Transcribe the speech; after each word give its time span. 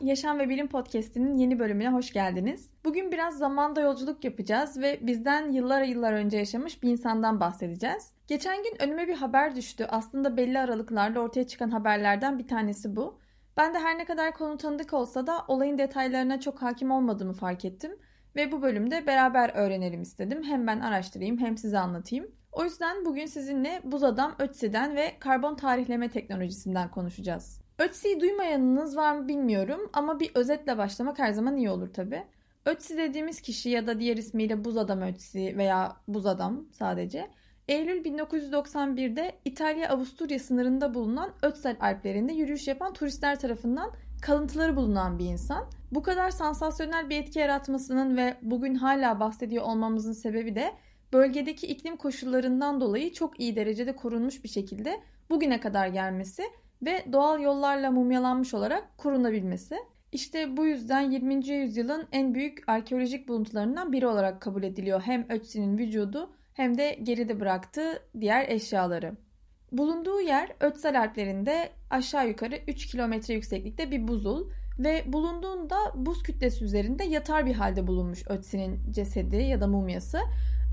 Yaşam 0.00 0.38
ve 0.38 0.48
Bilim 0.48 0.68
Podcast'inin 0.68 1.36
yeni 1.36 1.58
bölümüne 1.58 1.88
hoş 1.88 2.12
geldiniz. 2.12 2.70
Bugün 2.84 3.12
biraz 3.12 3.38
zamanda 3.38 3.80
yolculuk 3.80 4.24
yapacağız 4.24 4.78
ve 4.78 4.98
bizden 5.02 5.52
yıllar 5.52 5.82
yıllar 5.82 6.12
önce 6.12 6.38
yaşamış 6.38 6.82
bir 6.82 6.90
insandan 6.90 7.40
bahsedeceğiz. 7.40 8.12
Geçen 8.28 8.62
gün 8.62 8.82
önüme 8.82 9.08
bir 9.08 9.14
haber 9.14 9.56
düştü. 9.56 9.86
Aslında 9.88 10.36
belli 10.36 10.58
aralıklarla 10.58 11.20
ortaya 11.20 11.46
çıkan 11.46 11.70
haberlerden 11.70 12.38
bir 12.38 12.48
tanesi 12.48 12.96
bu. 12.96 13.18
Ben 13.56 13.74
de 13.74 13.78
her 13.78 13.98
ne 13.98 14.04
kadar 14.04 14.34
konu 14.34 14.56
tanıdık 14.56 14.92
olsa 14.92 15.26
da 15.26 15.44
olayın 15.48 15.78
detaylarına 15.78 16.40
çok 16.40 16.62
hakim 16.62 16.90
olmadığımı 16.90 17.32
fark 17.32 17.64
ettim. 17.64 17.98
Ve 18.36 18.52
bu 18.52 18.62
bölümde 18.62 19.06
beraber 19.06 19.50
öğrenelim 19.54 20.02
istedim. 20.02 20.42
Hem 20.42 20.66
ben 20.66 20.80
araştırayım 20.80 21.38
hem 21.38 21.56
size 21.56 21.78
anlatayım. 21.78 22.26
O 22.52 22.64
yüzden 22.64 23.04
bugün 23.04 23.26
sizinle 23.26 23.80
buz 23.84 24.02
adam 24.02 24.34
Ötzi'den 24.38 24.96
ve 24.96 25.12
karbon 25.18 25.54
tarihleme 25.54 26.08
teknolojisinden 26.08 26.90
konuşacağız. 26.90 27.61
Ötzi'yi 27.82 28.20
duymayanınız 28.20 28.96
var 28.96 29.16
mı 29.16 29.28
bilmiyorum 29.28 29.90
ama 29.92 30.20
bir 30.20 30.30
özetle 30.34 30.78
başlamak 30.78 31.18
her 31.18 31.32
zaman 31.32 31.56
iyi 31.56 31.70
olur 31.70 31.92
tabi. 31.92 32.22
Ötzi 32.66 32.96
dediğimiz 32.96 33.40
kişi 33.40 33.70
ya 33.70 33.86
da 33.86 34.00
diğer 34.00 34.16
ismiyle 34.16 34.64
Buz 34.64 34.76
Adam 34.76 35.02
Ötzi 35.02 35.54
veya 35.56 35.96
Buz 36.08 36.26
Adam 36.26 36.64
sadece 36.72 37.30
Eylül 37.68 38.04
1991'de 38.04 39.32
İtalya-Avusturya 39.44 40.38
sınırında 40.38 40.94
bulunan 40.94 41.30
Ötzel 41.42 41.76
Alplerinde 41.80 42.32
yürüyüş 42.32 42.68
yapan 42.68 42.92
turistler 42.92 43.40
tarafından 43.40 43.90
kalıntıları 44.22 44.76
bulunan 44.76 45.18
bir 45.18 45.26
insan. 45.26 45.64
Bu 45.92 46.02
kadar 46.02 46.30
sansasyonel 46.30 47.10
bir 47.10 47.16
etki 47.16 47.38
yaratmasının 47.38 48.16
ve 48.16 48.36
bugün 48.42 48.74
hala 48.74 49.20
bahsediyor 49.20 49.64
olmamızın 49.64 50.12
sebebi 50.12 50.54
de 50.54 50.72
bölgedeki 51.12 51.66
iklim 51.66 51.96
koşullarından 51.96 52.80
dolayı 52.80 53.12
çok 53.12 53.40
iyi 53.40 53.56
derecede 53.56 53.96
korunmuş 53.96 54.44
bir 54.44 54.48
şekilde 54.48 55.00
bugüne 55.30 55.60
kadar 55.60 55.86
gelmesi 55.86 56.42
ve 56.82 57.04
doğal 57.12 57.40
yollarla 57.40 57.90
mumyalanmış 57.90 58.54
olarak 58.54 58.98
korunabilmesi. 58.98 59.76
İşte 60.12 60.56
bu 60.56 60.66
yüzden 60.66 61.10
20. 61.10 61.48
yüzyılın 61.48 62.08
en 62.12 62.34
büyük 62.34 62.68
arkeolojik 62.68 63.28
buluntularından 63.28 63.92
biri 63.92 64.06
olarak 64.06 64.40
kabul 64.40 64.62
ediliyor 64.62 65.00
hem 65.00 65.26
Ötzi'nin 65.30 65.78
vücudu 65.78 66.30
hem 66.54 66.78
de 66.78 66.98
geride 67.02 67.40
bıraktığı 67.40 68.02
diğer 68.20 68.48
eşyaları. 68.48 69.16
Bulunduğu 69.72 70.20
yer 70.20 70.52
Ötzel 70.60 71.00
Alplerinde 71.00 71.70
aşağı 71.90 72.28
yukarı 72.28 72.58
3 72.68 72.86
kilometre 72.86 73.34
yükseklikte 73.34 73.90
bir 73.90 74.08
buzul 74.08 74.50
ve 74.78 75.04
bulunduğunda 75.06 75.76
buz 75.94 76.22
kütlesi 76.22 76.64
üzerinde 76.64 77.04
yatar 77.04 77.46
bir 77.46 77.54
halde 77.54 77.86
bulunmuş 77.86 78.24
Ötzi'nin 78.28 78.92
cesedi 78.92 79.36
ya 79.36 79.60
da 79.60 79.66
mumyası. 79.66 80.18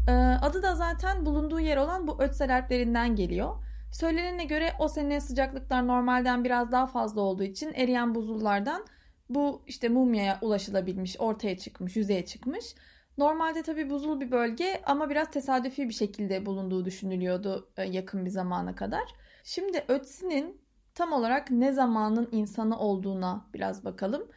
Ee, 0.07 0.11
adı 0.11 0.63
da 0.63 0.75
zaten 0.75 1.25
bulunduğu 1.25 1.59
yer 1.59 1.77
olan 1.77 2.07
bu 2.07 2.23
Ötzel 2.23 2.57
Alplerinden 2.57 3.15
geliyor. 3.15 3.55
Söylenene 3.91 4.45
göre 4.45 4.73
o 4.79 4.87
sene 4.87 5.21
sıcaklıklar 5.21 5.87
normalden 5.87 6.43
biraz 6.43 6.71
daha 6.71 6.87
fazla 6.87 7.21
olduğu 7.21 7.43
için 7.43 7.73
eriyen 7.73 8.15
buzullardan 8.15 8.85
bu 9.29 9.61
işte 9.67 9.89
mumyaya 9.89 10.39
ulaşılabilmiş, 10.41 11.19
ortaya 11.19 11.57
çıkmış, 11.57 11.95
yüzeye 11.95 12.25
çıkmış. 12.25 12.75
Normalde 13.17 13.63
tabi 13.63 13.89
buzul 13.89 14.21
bir 14.21 14.31
bölge 14.31 14.81
ama 14.85 15.09
biraz 15.09 15.31
tesadüfi 15.31 15.89
bir 15.89 15.93
şekilde 15.93 16.45
bulunduğu 16.45 16.85
düşünülüyordu 16.85 17.71
e, 17.77 17.83
yakın 17.83 18.25
bir 18.25 18.29
zamana 18.29 18.75
kadar. 18.75 19.03
Şimdi 19.43 19.85
Ötzi'nin 19.87 20.61
tam 20.95 21.13
olarak 21.13 21.51
ne 21.51 21.71
zamanın 21.71 22.29
insanı 22.31 22.79
olduğuna 22.79 23.45
biraz 23.53 23.85
bakalım. 23.85 24.31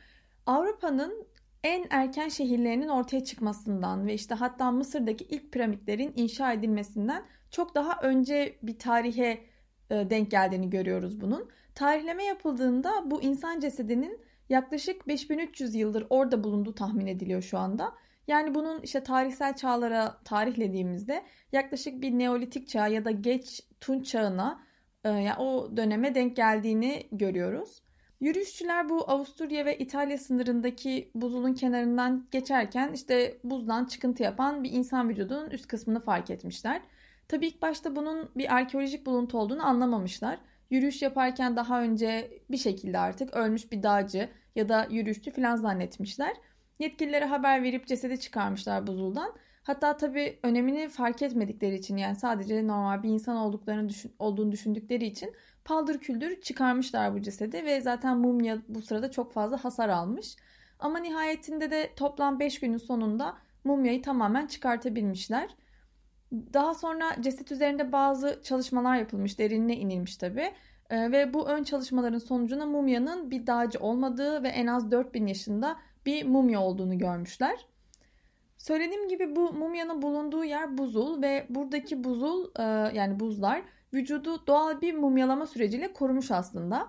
Avrupa'nın 0.46 1.26
en 1.64 1.86
erken 1.90 2.28
şehirlerinin 2.28 2.88
ortaya 2.88 3.24
çıkmasından 3.24 4.06
ve 4.06 4.14
işte 4.14 4.34
hatta 4.34 4.70
Mısır'daki 4.70 5.24
ilk 5.24 5.52
piramitlerin 5.52 6.12
inşa 6.16 6.52
edilmesinden 6.52 7.24
çok 7.50 7.74
daha 7.74 8.00
önce 8.02 8.58
bir 8.62 8.78
tarihe 8.78 9.51
denk 10.10 10.30
geldiğini 10.30 10.70
görüyoruz 10.70 11.20
bunun. 11.20 11.48
Tarihleme 11.74 12.24
yapıldığında 12.24 12.90
bu 13.04 13.22
insan 13.22 13.60
cesedinin 13.60 14.20
yaklaşık 14.48 15.08
5300 15.08 15.74
yıldır 15.74 16.06
orada 16.10 16.44
bulunduğu 16.44 16.74
tahmin 16.74 17.06
ediliyor 17.06 17.42
şu 17.42 17.58
anda. 17.58 17.92
Yani 18.28 18.54
bunun 18.54 18.80
işte 18.82 19.02
tarihsel 19.02 19.56
çağlara 19.56 20.18
tarihlediğimizde 20.24 21.22
yaklaşık 21.52 22.02
bir 22.02 22.10
Neolitik 22.10 22.68
çağ 22.68 22.86
ya 22.88 23.04
da 23.04 23.10
geç 23.10 23.62
Tunç 23.80 24.06
çağına 24.06 24.62
e, 25.04 25.08
yani 25.08 25.38
o 25.38 25.76
döneme 25.76 26.14
denk 26.14 26.36
geldiğini 26.36 27.08
görüyoruz. 27.12 27.82
Yürüyüşçüler 28.20 28.88
bu 28.88 29.10
Avusturya 29.10 29.64
ve 29.64 29.78
İtalya 29.78 30.18
sınırındaki 30.18 31.10
buzulun 31.14 31.54
kenarından 31.54 32.26
geçerken 32.30 32.92
işte 32.92 33.38
buzdan 33.44 33.84
çıkıntı 33.84 34.22
yapan 34.22 34.64
bir 34.64 34.72
insan 34.72 35.08
vücudunun 35.08 35.50
üst 35.50 35.66
kısmını 35.66 36.00
fark 36.00 36.30
etmişler. 36.30 36.82
Tabii 37.28 37.46
ilk 37.46 37.62
başta 37.62 37.96
bunun 37.96 38.30
bir 38.36 38.54
arkeolojik 38.54 39.06
buluntu 39.06 39.38
olduğunu 39.38 39.66
anlamamışlar. 39.66 40.38
Yürüyüş 40.70 41.02
yaparken 41.02 41.56
daha 41.56 41.82
önce 41.82 42.40
bir 42.50 42.56
şekilde 42.56 42.98
artık 42.98 43.34
ölmüş 43.34 43.72
bir 43.72 43.82
dağcı 43.82 44.28
ya 44.54 44.68
da 44.68 44.86
yürüyüşçü 44.90 45.30
falan 45.30 45.56
zannetmişler. 45.56 46.36
Yetkililere 46.78 47.24
haber 47.24 47.62
verip 47.62 47.86
cesedi 47.86 48.20
çıkarmışlar 48.20 48.86
buzuldan. 48.86 49.34
Hatta 49.62 49.96
tabii 49.96 50.38
önemini 50.42 50.88
fark 50.88 51.22
etmedikleri 51.22 51.74
için 51.74 51.96
yani 51.96 52.16
sadece 52.16 52.66
normal 52.66 53.02
bir 53.02 53.08
insan 53.08 53.36
olduklarını 53.36 53.88
düşün, 53.88 54.12
olduğunu 54.18 54.52
düşündükleri 54.52 55.04
için 55.06 55.34
paldır 55.64 55.98
küldür 55.98 56.40
çıkarmışlar 56.40 57.14
bu 57.14 57.22
cesedi 57.22 57.64
ve 57.64 57.80
zaten 57.80 58.18
mumya 58.18 58.58
bu 58.68 58.82
sırada 58.82 59.10
çok 59.10 59.32
fazla 59.32 59.64
hasar 59.64 59.88
almış. 59.88 60.36
Ama 60.78 60.98
nihayetinde 60.98 61.70
de 61.70 61.90
toplam 61.96 62.40
5 62.40 62.60
günün 62.60 62.76
sonunda 62.76 63.36
mumyayı 63.64 64.02
tamamen 64.02 64.46
çıkartabilmişler. 64.46 65.50
Daha 66.32 66.74
sonra 66.74 67.16
ceset 67.20 67.52
üzerinde 67.52 67.92
bazı 67.92 68.40
çalışmalar 68.42 68.96
yapılmış, 68.96 69.38
derinine 69.38 69.76
inilmiş 69.76 70.16
tabi. 70.16 70.52
Ee, 70.90 71.12
ve 71.12 71.34
bu 71.34 71.48
ön 71.48 71.64
çalışmaların 71.64 72.18
sonucunda 72.18 72.66
mumyanın 72.66 73.30
bir 73.30 73.46
dağcı 73.46 73.78
olmadığı 73.78 74.42
ve 74.42 74.48
en 74.48 74.66
az 74.66 74.90
4000 74.90 75.26
yaşında 75.26 75.76
bir 76.06 76.24
mumya 76.24 76.60
olduğunu 76.60 76.98
görmüşler. 76.98 77.66
Söylediğim 78.58 79.08
gibi 79.08 79.36
bu 79.36 79.52
mumyanın 79.52 80.02
bulunduğu 80.02 80.44
yer 80.44 80.78
buzul 80.78 81.22
ve 81.22 81.46
buradaki 81.50 82.04
buzul 82.04 82.50
e, 82.58 82.62
yani 82.96 83.20
buzlar 83.20 83.62
vücudu 83.94 84.46
doğal 84.46 84.80
bir 84.80 84.94
mumyalama 84.94 85.46
süreciyle 85.46 85.92
korumuş 85.92 86.30
aslında. 86.30 86.88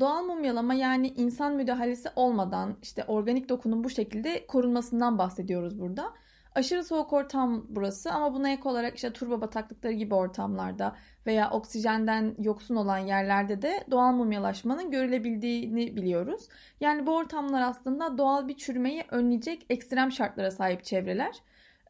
Doğal 0.00 0.24
mumyalama 0.24 0.74
yani 0.74 1.08
insan 1.08 1.54
müdahalesi 1.54 2.08
olmadan 2.16 2.76
işte 2.82 3.04
organik 3.04 3.48
dokunun 3.48 3.84
bu 3.84 3.90
şekilde 3.90 4.46
korunmasından 4.46 5.18
bahsediyoruz 5.18 5.80
burada. 5.80 6.14
Aşırı 6.54 6.84
soğuk 6.84 7.12
ortam 7.12 7.66
burası 7.68 8.12
ama 8.12 8.34
buna 8.34 8.48
ek 8.50 8.68
olarak 8.68 8.96
işte 8.96 9.12
turba 9.12 9.40
bataklıkları 9.40 9.92
gibi 9.92 10.14
ortamlarda 10.14 10.96
veya 11.26 11.50
oksijenden 11.50 12.34
yoksun 12.38 12.76
olan 12.76 12.98
yerlerde 12.98 13.62
de 13.62 13.84
doğal 13.90 14.12
mumyalaşmanın 14.12 14.90
görülebildiğini 14.90 15.96
biliyoruz. 15.96 16.48
Yani 16.80 17.06
bu 17.06 17.16
ortamlar 17.16 17.62
aslında 17.62 18.18
doğal 18.18 18.48
bir 18.48 18.56
çürümeyi 18.56 19.04
önleyecek 19.10 19.66
ekstrem 19.70 20.12
şartlara 20.12 20.50
sahip 20.50 20.84
çevreler. 20.84 21.36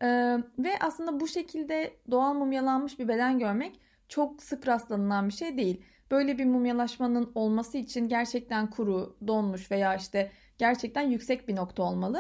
Ee, 0.02 0.36
ve 0.58 0.70
aslında 0.80 1.20
bu 1.20 1.28
şekilde 1.28 1.96
doğal 2.10 2.34
mumyalanmış 2.34 2.98
bir 2.98 3.08
beden 3.08 3.38
görmek 3.38 3.80
çok 4.08 4.42
sık 4.42 4.68
rastlanılan 4.68 5.28
bir 5.28 5.32
şey 5.32 5.56
değil. 5.56 5.82
Böyle 6.10 6.38
bir 6.38 6.44
mumyalaşmanın 6.44 7.32
olması 7.34 7.78
için 7.78 8.08
gerçekten 8.08 8.70
kuru, 8.70 9.16
donmuş 9.26 9.70
veya 9.70 9.94
işte 9.94 10.32
gerçekten 10.58 11.02
yüksek 11.02 11.48
bir 11.48 11.56
nokta 11.56 11.82
olmalı. 11.82 12.18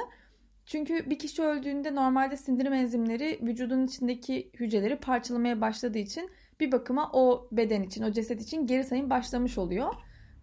Çünkü 0.66 1.10
bir 1.10 1.18
kişi 1.18 1.42
öldüğünde 1.42 1.94
normalde 1.94 2.36
sindirim 2.36 2.72
enzimleri 2.72 3.38
vücudun 3.42 3.86
içindeki 3.86 4.50
hücreleri 4.54 4.96
parçalamaya 4.96 5.60
başladığı 5.60 5.98
için 5.98 6.30
bir 6.60 6.72
bakıma 6.72 7.10
o 7.12 7.48
beden 7.52 7.82
için, 7.82 8.02
o 8.02 8.12
ceset 8.12 8.42
için 8.42 8.66
geri 8.66 8.84
sayım 8.84 9.10
başlamış 9.10 9.58
oluyor. 9.58 9.94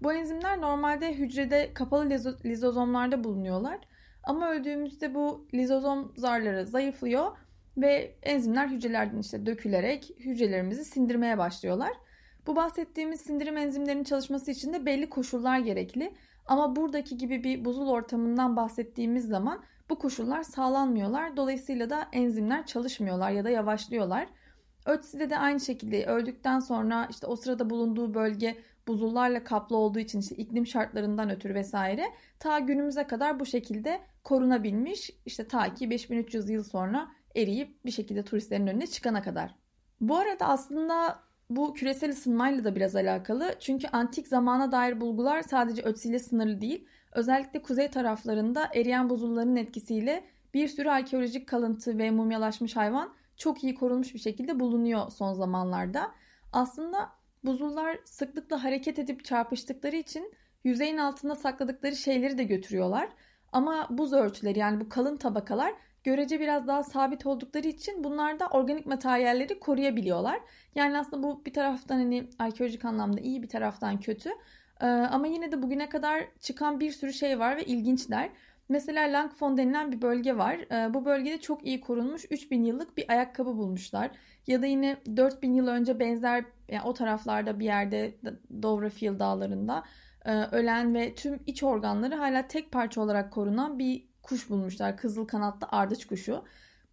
Bu 0.02 0.14
enzimler 0.14 0.62
normalde 0.62 1.14
hücrede 1.14 1.74
kapalı 1.74 2.10
lizozomlarda 2.46 3.24
bulunuyorlar. 3.24 3.80
Ama 4.24 4.50
öldüğümüzde 4.50 5.16
bu 5.16 5.48
lizozom 5.54 6.14
zarları 6.18 6.68
zayıflıyor 6.68 7.38
ve 7.78 8.16
enzimler 8.24 8.68
hücrelerden 8.68 9.20
işte 9.20 9.46
dökülerek 9.46 10.16
hücrelerimizi 10.20 10.86
sindirmeye 10.86 11.38
başlıyorlar. 11.38 11.92
Bu 12.48 12.56
bahsettiğimiz 12.56 13.22
sindirim 13.22 13.58
enzimlerinin 13.58 14.04
çalışması 14.04 14.52
için 14.52 14.74
de 14.74 14.86
belli 14.86 15.10
koşullar 15.10 15.60
gerekli. 15.60 16.14
Ama 16.46 16.76
buradaki 16.76 17.18
gibi 17.18 17.44
bir 17.44 17.66
buzul 17.66 17.90
ortamından 17.90 18.56
bahsettiğimiz 18.56 19.28
zaman 19.28 19.64
bu 19.92 20.00
koşullar 20.00 20.44
sağlanmıyorlar. 20.44 21.38
Dolayısıyla 21.38 21.90
da 21.90 22.08
enzimler 22.12 22.66
çalışmıyorlar 22.66 23.32
ya 23.32 23.44
da 23.44 23.50
yavaşlıyorlar. 23.50 24.28
Ötzi'de 24.86 25.30
de 25.30 25.38
aynı 25.38 25.60
şekilde 25.60 26.06
öldükten 26.06 26.60
sonra 26.60 27.08
işte 27.10 27.28
o 27.28 27.36
sırada 27.36 27.70
bulunduğu 27.70 28.14
bölge 28.14 28.58
buzullarla 28.88 29.44
kaplı 29.44 29.78
olduğu 29.78 30.00
için 30.00 30.20
işte 30.20 30.36
iklim 30.36 30.68
şartlarından 30.68 31.30
ötürü 31.30 31.54
vesaire 31.54 32.06
ta 32.40 32.60
günümüze 32.60 33.08
kadar 33.08 33.40
bu 33.40 33.46
şekilde 33.46 34.02
korunabilmiş. 34.24 35.12
İşte 35.26 35.48
ta 35.48 35.74
ki 35.74 35.90
5300 35.90 36.50
yıl 36.50 36.64
sonra 36.64 37.12
eriyip 37.36 37.86
bir 37.86 37.92
şekilde 37.92 38.24
turistlerin 38.24 38.68
önüne 38.68 38.88
çıkana 38.88 39.22
kadar. 39.22 39.56
Bu 40.02 40.18
arada 40.18 40.48
aslında 40.48 41.20
bu 41.56 41.74
küresel 41.74 42.10
ısınmayla 42.10 42.64
da 42.64 42.76
biraz 42.76 42.96
alakalı. 42.96 43.56
Çünkü 43.60 43.88
antik 43.88 44.28
zamana 44.28 44.72
dair 44.72 45.02
bulgular 45.02 45.42
sadece 45.42 45.82
Ötzi 45.82 46.20
sınırlı 46.20 46.62
değil. 46.62 46.88
Özellikle 47.12 47.62
kuzey 47.62 47.88
taraflarında 47.88 48.70
eriyen 48.74 49.10
buzulların 49.10 49.56
etkisiyle 49.56 50.24
bir 50.54 50.68
sürü 50.68 50.90
arkeolojik 50.90 51.48
kalıntı 51.48 51.98
ve 51.98 52.12
mumyalaşmış 52.12 52.76
hayvan 52.76 53.14
çok 53.38 53.64
iyi 53.64 53.76
korunmuş 53.76 54.14
bir 54.14 54.20
şekilde 54.20 54.60
bulunuyor 54.60 55.12
son 55.12 55.34
zamanlarda. 55.34 56.12
Aslında 56.54 57.10
buzullar 57.44 58.00
sıklıkla 58.06 58.64
hareket 58.64 59.00
edip 59.00 59.26
çarpıştıkları 59.26 59.96
için 59.96 60.34
yüzeyin 60.64 60.98
altında 60.98 61.36
sakladıkları 61.36 61.96
şeyleri 61.96 62.38
de 62.38 62.44
götürüyorlar. 62.44 63.10
Ama 63.52 63.88
buz 63.90 64.14
örtüleri 64.14 64.60
yani 64.60 64.80
bu 64.80 64.90
kalın 64.90 65.18
tabakalar 65.18 65.74
görece 66.04 66.40
biraz 66.40 66.68
daha 66.68 66.84
sabit 66.84 67.26
oldukları 67.26 67.68
için 67.68 68.04
bunlar 68.04 68.40
da 68.40 68.48
organik 68.48 68.86
materyalleri 68.86 69.60
koruyabiliyorlar. 69.60 70.40
Yani 70.76 70.98
aslında 70.98 71.24
bu 71.24 71.46
bir 71.46 71.54
taraftan 71.54 71.96
hani 71.96 72.30
arkeolojik 72.40 72.86
anlamda 72.86 73.22
iyi 73.22 73.44
bir 73.44 73.50
taraftan 73.50 74.00
kötü. 74.00 74.30
Ee, 74.82 74.86
ama 74.86 75.28
yine 75.28 75.52
de 75.52 75.62
bugüne 75.62 75.90
kadar 75.90 76.24
çıkan 76.40 76.80
bir 76.80 76.92
sürü 76.92 77.14
şey 77.14 77.40
var 77.40 77.58
ve 77.58 77.64
ilginçler. 77.64 78.30
Mesela 78.70 79.14
Langfond 79.14 79.58
denilen 79.58 79.92
bir 79.92 80.02
bölge 80.02 80.38
var. 80.38 80.56
Ee, 80.72 80.94
bu 80.94 81.06
bölgede 81.06 81.42
çok 81.42 81.66
iyi 81.66 81.82
korunmuş 81.82 82.26
3000 82.30 82.64
yıllık 82.64 82.98
bir 82.98 83.12
ayakkabı 83.12 83.58
bulmuşlar. 83.58 84.12
Ya 84.48 84.62
da 84.62 84.66
yine 84.66 84.98
4000 85.18 85.54
yıl 85.54 85.68
önce 85.68 86.00
benzer 86.00 86.46
yani 86.70 86.84
o 86.84 86.94
taraflarda 86.94 87.60
bir 87.60 87.66
yerde 87.66 88.16
Dovrefjell 88.62 89.20
dağlarında 89.20 89.84
e, 90.26 90.32
ölen 90.32 90.94
ve 90.94 91.16
tüm 91.16 91.40
iç 91.48 91.64
organları 91.64 92.16
hala 92.16 92.48
tek 92.48 92.72
parça 92.72 93.02
olarak 93.02 93.34
korunan 93.34 93.80
bir 93.80 94.11
kuş 94.24 94.50
bulmuşlar. 94.50 94.98
Kızıl 94.98 95.26
kanatlı 95.26 95.68
ardıç 95.72 96.08
kuşu. 96.08 96.44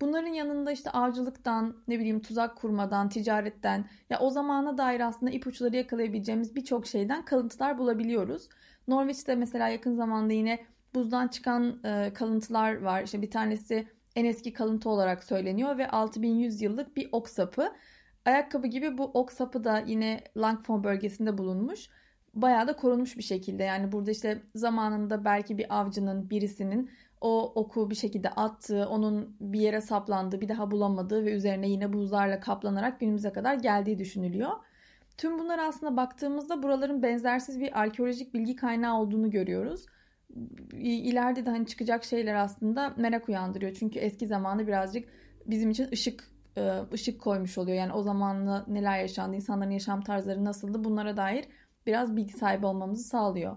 Bunların 0.00 0.32
yanında 0.32 0.72
işte 0.72 0.90
avcılıktan, 0.90 1.76
ne 1.88 1.98
bileyim 1.98 2.20
tuzak 2.20 2.56
kurmadan, 2.56 3.08
ticaretten 3.08 3.84
ya 4.10 4.18
o 4.20 4.30
zamana 4.30 4.78
dair 4.78 5.00
aslında 5.00 5.32
ipuçları 5.32 5.76
yakalayabileceğimiz 5.76 6.56
birçok 6.56 6.86
şeyden 6.86 7.24
kalıntılar 7.24 7.78
bulabiliyoruz. 7.78 8.48
Norveç'te 8.88 9.34
mesela 9.34 9.68
yakın 9.68 9.94
zamanda 9.94 10.32
yine 10.32 10.58
buzdan 10.94 11.28
çıkan 11.28 11.80
e, 11.84 12.12
kalıntılar 12.14 12.82
var. 12.82 13.02
İşte 13.02 13.22
bir 13.22 13.30
tanesi 13.30 13.88
en 14.16 14.24
eski 14.24 14.52
kalıntı 14.52 14.88
olarak 14.88 15.24
söyleniyor 15.24 15.78
ve 15.78 15.90
6100 15.90 16.62
yıllık 16.62 16.96
bir 16.96 17.08
ok 17.12 17.28
sapı. 17.28 17.72
Ayakkabı 18.24 18.66
gibi 18.66 18.98
bu 18.98 19.04
ok 19.04 19.32
sapı 19.32 19.64
da 19.64 19.84
yine 19.86 20.24
Langford 20.36 20.84
bölgesinde 20.84 21.38
bulunmuş. 21.38 21.88
Bayağı 22.34 22.68
da 22.68 22.76
korunmuş 22.76 23.16
bir 23.16 23.22
şekilde. 23.22 23.62
Yani 23.62 23.92
burada 23.92 24.10
işte 24.10 24.42
zamanında 24.54 25.24
belki 25.24 25.58
bir 25.58 25.78
avcının 25.80 26.30
birisinin 26.30 26.90
o 27.20 27.52
oku 27.54 27.90
bir 27.90 27.94
şekilde 27.94 28.30
attığı, 28.30 28.88
onun 28.88 29.36
bir 29.40 29.60
yere 29.60 29.80
saplandığı, 29.80 30.40
bir 30.40 30.48
daha 30.48 30.70
bulamadığı 30.70 31.24
ve 31.24 31.32
üzerine 31.32 31.68
yine 31.68 31.92
buzlarla 31.92 32.40
kaplanarak 32.40 33.00
günümüze 33.00 33.32
kadar 33.32 33.54
geldiği 33.54 33.98
düşünülüyor. 33.98 34.50
Tüm 35.16 35.38
bunlar 35.38 35.58
aslında 35.58 35.96
baktığımızda 35.96 36.62
buraların 36.62 37.02
benzersiz 37.02 37.60
bir 37.60 37.80
arkeolojik 37.80 38.34
bilgi 38.34 38.56
kaynağı 38.56 39.00
olduğunu 39.00 39.30
görüyoruz. 39.30 39.86
İleride 40.72 41.46
de 41.46 41.50
hani 41.50 41.66
çıkacak 41.66 42.04
şeyler 42.04 42.34
aslında 42.34 42.94
merak 42.96 43.28
uyandırıyor. 43.28 43.72
Çünkü 43.74 43.98
eski 43.98 44.26
zamanı 44.26 44.66
birazcık 44.66 45.08
bizim 45.46 45.70
için 45.70 45.88
ışık 45.92 46.24
e, 46.56 46.82
ışık 46.92 47.20
koymuş 47.20 47.58
oluyor. 47.58 47.76
Yani 47.76 47.92
o 47.92 48.02
zamanla 48.02 48.64
neler 48.68 48.98
yaşandı, 48.98 49.36
insanların 49.36 49.70
yaşam 49.70 50.00
tarzları 50.00 50.44
nasıldı 50.44 50.84
bunlara 50.84 51.16
dair 51.16 51.44
biraz 51.86 52.16
bilgi 52.16 52.32
sahibi 52.32 52.66
olmamızı 52.66 53.02
sağlıyor. 53.02 53.56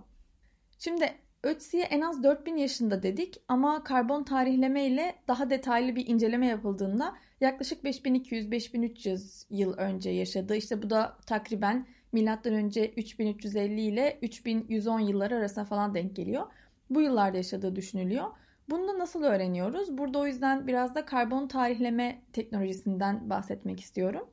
Şimdi 0.80 1.06
Ötzi'ye 1.44 1.84
en 1.84 2.02
az 2.02 2.24
4000 2.24 2.58
yaşında 2.58 3.04
dedik 3.04 3.42
ama 3.48 3.84
karbon 3.84 4.24
tarihleme 4.24 4.86
ile 4.86 5.16
daha 5.28 5.50
detaylı 5.50 5.96
bir 5.96 6.08
inceleme 6.08 6.48
yapıldığında 6.48 7.16
yaklaşık 7.42 7.84
5200-5300 7.84 9.46
yıl 9.50 9.74
önce 9.74 10.10
yaşadı. 10.10 10.56
İşte 10.56 10.82
bu 10.82 10.90
da 10.90 11.18
takriben 11.26 11.88
milattan 12.12 12.54
önce 12.54 12.90
3350 12.90 13.82
ile 13.82 14.20
3110 14.22 15.00
yılları 15.00 15.36
arasında 15.36 15.66
falan 15.66 15.96
denk 15.96 16.16
geliyor. 16.16 16.48
Bu 16.90 17.02
yıllarda 17.02 17.38
yaşadığı 17.38 17.76
düşünülüyor. 17.76 18.26
Bunu 18.70 18.88
da 18.88 19.00
nasıl 19.00 19.24
öğreniyoruz? 19.24 19.98
Burada 19.98 20.20
o 20.20 20.26
yüzden 20.26 20.68
biraz 20.68 20.96
da 20.96 21.06
karbon 21.06 21.48
tarihleme 21.48 22.22
teknolojisinden 22.34 23.30
bahsetmek 23.30 23.80
istiyorum. 23.80 24.30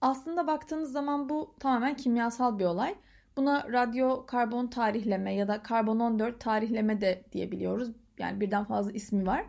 Aslında 0.00 0.46
baktığınız 0.46 0.92
zaman 0.92 1.28
bu 1.28 1.54
tamamen 1.60 1.96
kimyasal 1.96 2.58
bir 2.58 2.64
olay. 2.64 2.94
Buna 3.38 3.66
radyo 3.72 4.26
karbon 4.26 4.66
tarihleme 4.66 5.34
ya 5.34 5.48
da 5.48 5.62
karbon 5.62 6.00
14 6.00 6.40
tarihleme 6.40 7.00
de 7.00 7.22
diyebiliyoruz. 7.32 7.90
Yani 8.18 8.40
birden 8.40 8.64
fazla 8.64 8.92
ismi 8.92 9.26
var. 9.26 9.44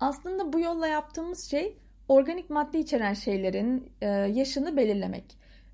Aslında 0.00 0.52
bu 0.52 0.60
yolla 0.60 0.86
yaptığımız 0.86 1.44
şey 1.50 1.76
organik 2.08 2.50
madde 2.50 2.78
içeren 2.78 3.14
şeylerin 3.14 3.92
e, 4.00 4.06
yaşını 4.08 4.76
belirlemek. 4.76 5.24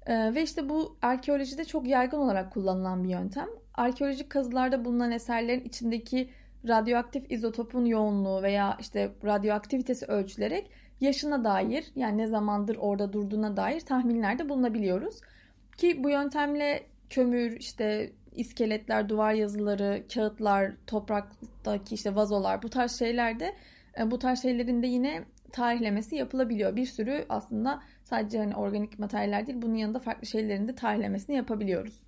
E, 0.07 0.35
ve 0.35 0.43
işte 0.43 0.69
bu 0.69 0.97
arkeolojide 1.03 1.65
çok 1.65 1.87
yaygın 1.87 2.19
olarak 2.19 2.53
kullanılan 2.53 3.05
bir 3.05 3.09
yöntem. 3.09 3.49
Arkeolojik 3.75 4.31
kazılarda 4.31 4.85
bulunan 4.85 5.13
eserlerin 5.13 5.65
içindeki 5.65 6.31
radyoaktif 6.69 7.33
izotopun 7.33 7.85
yoğunluğu 7.85 8.43
veya 8.43 8.77
işte 8.81 9.13
radyoaktivitesi 9.25 10.07
ölçülerek 10.07 10.71
yaşına 11.01 11.45
dair 11.45 11.85
yani 11.97 12.19
ne 12.19 12.27
zamandır 12.27 12.77
orada 12.77 13.13
durduğuna 13.13 13.57
dair 13.57 13.81
tahminlerde 13.81 14.49
bulunabiliyoruz. 14.49 15.21
Ki 15.77 16.05
bu 16.05 16.11
yöntemle 16.11 16.94
kömür, 17.11 17.57
işte 17.61 18.13
iskeletler, 18.33 19.09
duvar 19.09 19.33
yazıları, 19.33 20.03
kağıtlar, 20.15 20.73
topraktaki 20.87 21.95
işte 21.95 22.15
vazolar 22.15 22.63
bu 22.63 22.71
tarz 22.71 22.99
şeylerde 22.99 23.55
e, 23.99 24.11
bu 24.11 24.19
tarz 24.19 24.43
şeylerin 24.43 24.83
de 24.83 24.87
yine 24.87 25.25
tarihlemesi 25.53 26.17
yapılabiliyor. 26.17 26.77
Bir 26.77 26.87
sürü 26.87 27.27
aslında 27.29 27.83
sadece 28.05 28.39
hani 28.39 28.57
organik 28.57 28.99
materyaller 28.99 29.47
değil 29.47 29.63
bunun 29.63 29.75
yanında 29.75 29.99
farklı 29.99 30.27
şeylerin 30.27 30.69
de 30.69 30.75
tarihlemesini 30.75 31.37
yapabiliyoruz. 31.37 32.03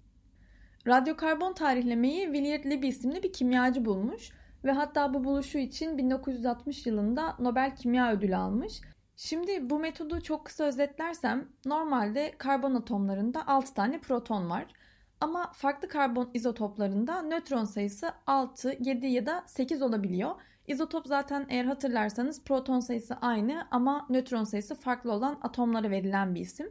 Radyokarbon 0.86 1.52
tarihlemeyi 1.52 2.24
Willard 2.24 2.64
Libby 2.64 2.88
isimli 2.88 3.22
bir 3.22 3.32
kimyacı 3.32 3.84
bulmuş 3.84 4.30
ve 4.64 4.72
hatta 4.72 5.14
bu 5.14 5.24
buluşu 5.24 5.58
için 5.58 5.98
1960 5.98 6.86
yılında 6.86 7.36
Nobel 7.38 7.76
Kimya 7.76 8.12
Ödülü 8.12 8.36
almış. 8.36 8.80
Şimdi 9.16 9.70
bu 9.70 9.78
metodu 9.78 10.20
çok 10.20 10.44
kısa 10.44 10.64
özetlersem 10.64 11.48
normalde 11.64 12.34
karbon 12.38 12.74
atomlarında 12.74 13.46
6 13.46 13.74
tane 13.74 14.00
proton 14.00 14.50
var. 14.50 14.66
Ama 15.20 15.52
farklı 15.52 15.88
karbon 15.88 16.30
izotoplarında 16.34 17.22
nötron 17.22 17.64
sayısı 17.64 18.12
6, 18.26 18.76
7 18.80 19.06
ya 19.06 19.26
da 19.26 19.44
8 19.46 19.82
olabiliyor. 19.82 20.30
İzotop 20.66 21.06
zaten 21.06 21.46
eğer 21.48 21.64
hatırlarsanız 21.64 22.44
proton 22.44 22.80
sayısı 22.80 23.14
aynı 23.14 23.68
ama 23.70 24.06
nötron 24.10 24.44
sayısı 24.44 24.74
farklı 24.74 25.12
olan 25.12 25.38
atomlara 25.42 25.90
verilen 25.90 26.34
bir 26.34 26.40
isim. 26.40 26.70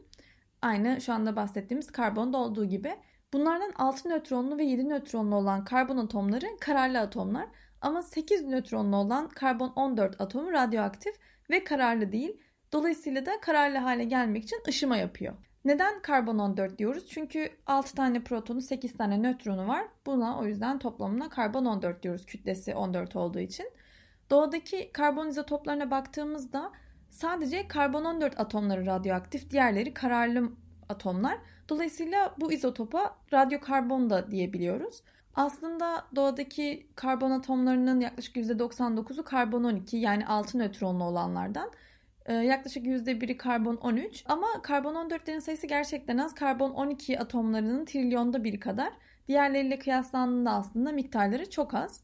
Aynı 0.62 1.02
şu 1.02 1.14
anda 1.14 1.36
bahsettiğimiz 1.36 1.92
karbonda 1.92 2.38
olduğu 2.38 2.66
gibi. 2.66 2.96
Bunlardan 3.34 3.72
6 3.76 4.10
nötronlu 4.10 4.58
ve 4.58 4.64
7 4.64 4.90
nötronlu 4.90 5.36
olan 5.36 5.66
karbon 5.66 5.98
atomları 5.98 6.46
kararlı 6.60 7.00
atomlar 7.00 7.48
ama 7.82 8.02
8 8.04 8.48
nötronlu 8.48 8.96
olan 8.96 9.30
karbon 9.30 9.74
14 9.76 10.22
atomu 10.22 10.52
radyoaktif 10.52 11.16
ve 11.50 11.64
kararlı 11.64 12.12
değil. 12.12 12.42
Dolayısıyla 12.74 13.26
da 13.26 13.32
kararlı 13.42 13.78
hale 13.78 14.04
gelmek 14.04 14.44
için 14.44 14.64
ışıma 14.68 14.98
yapıyor. 14.98 15.34
Neden 15.66 16.02
karbon 16.02 16.40
14 16.40 16.78
diyoruz? 16.78 17.08
Çünkü 17.10 17.50
6 17.68 17.96
tane 17.96 18.24
protonu 18.24 18.62
8 18.62 18.98
tane 18.98 19.18
nötronu 19.18 19.68
var. 19.68 19.86
Buna 20.06 20.40
o 20.40 20.46
yüzden 20.46 20.80
toplamına 20.80 21.30
karbon 21.30 21.66
14 21.66 22.04
diyoruz 22.04 22.26
kütlesi 22.26 22.76
14 22.76 23.16
olduğu 23.16 23.40
için. 23.40 23.72
Doğadaki 24.30 24.92
karbon 24.94 25.28
izotoplarına 25.28 25.92
baktığımızda 25.92 26.72
sadece 27.10 27.68
karbon 27.68 28.06
14 28.06 28.40
atomları 28.40 28.86
radyoaktif, 28.86 29.52
diğerleri 29.52 29.94
kararlı 29.94 30.52
atomlar. 30.90 31.38
Dolayısıyla 31.70 32.36
bu 32.40 32.52
izotopa 32.52 33.16
radyokarbon 33.34 34.10
da 34.10 34.32
diyebiliyoruz. 34.32 35.04
Aslında 35.36 36.06
doğadaki 36.16 36.88
karbon 36.96 37.32
atomlarının 37.32 38.00
yaklaşık 38.00 38.36
%99'u 38.36 39.24
karbon 39.24 39.64
12 39.64 39.98
yani 39.98 40.28
6 40.28 40.60
nötronlu 40.60 41.04
olanlardan. 41.04 41.72
Ee, 42.26 42.34
yaklaşık 42.34 42.86
%1'i 42.86 43.38
karbon 43.38 43.76
13 43.76 44.24
ama 44.26 44.62
karbon 44.62 44.96
14'lerin 44.96 45.42
sayısı 45.42 45.68
gerçekten 45.68 46.18
az. 46.18 46.36
Karbon 46.36 46.72
12 46.72 47.20
atomlarının 47.20 47.86
trilyonda 47.86 48.44
biri 48.44 48.60
kadar. 48.60 48.94
Diğerleriyle 49.28 49.80
kıyaslandığında 49.80 50.52
aslında 50.52 50.92
miktarları 50.92 51.50
çok 51.50 51.74
az. 51.74 52.04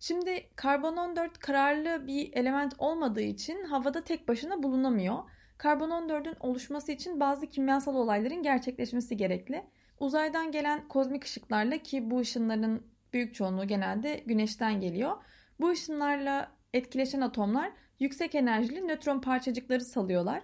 Şimdi 0.00 0.46
karbon 0.56 0.96
14 0.96 1.38
kararlı 1.38 2.06
bir 2.06 2.32
element 2.32 2.74
olmadığı 2.78 3.20
için 3.22 3.64
havada 3.64 4.04
tek 4.04 4.28
başına 4.28 4.62
bulunamıyor. 4.62 5.18
Karbon 5.58 5.90
14'ün 5.90 6.36
oluşması 6.40 6.92
için 6.92 7.20
bazı 7.20 7.46
kimyasal 7.46 7.94
olayların 7.94 8.42
gerçekleşmesi 8.42 9.16
gerekli. 9.16 9.64
Uzaydan 10.00 10.52
gelen 10.52 10.88
kozmik 10.88 11.24
ışıklarla 11.24 11.78
ki 11.78 12.10
bu 12.10 12.18
ışınların 12.18 12.86
büyük 13.12 13.34
çoğunluğu 13.34 13.66
genelde 13.66 14.22
güneşten 14.26 14.80
geliyor. 14.80 15.16
Bu 15.60 15.70
ışınlarla 15.70 16.50
etkileşen 16.74 17.20
atomlar 17.20 17.72
yüksek 18.02 18.34
enerjili 18.34 18.88
nötron 18.88 19.20
parçacıkları 19.20 19.84
salıyorlar. 19.84 20.42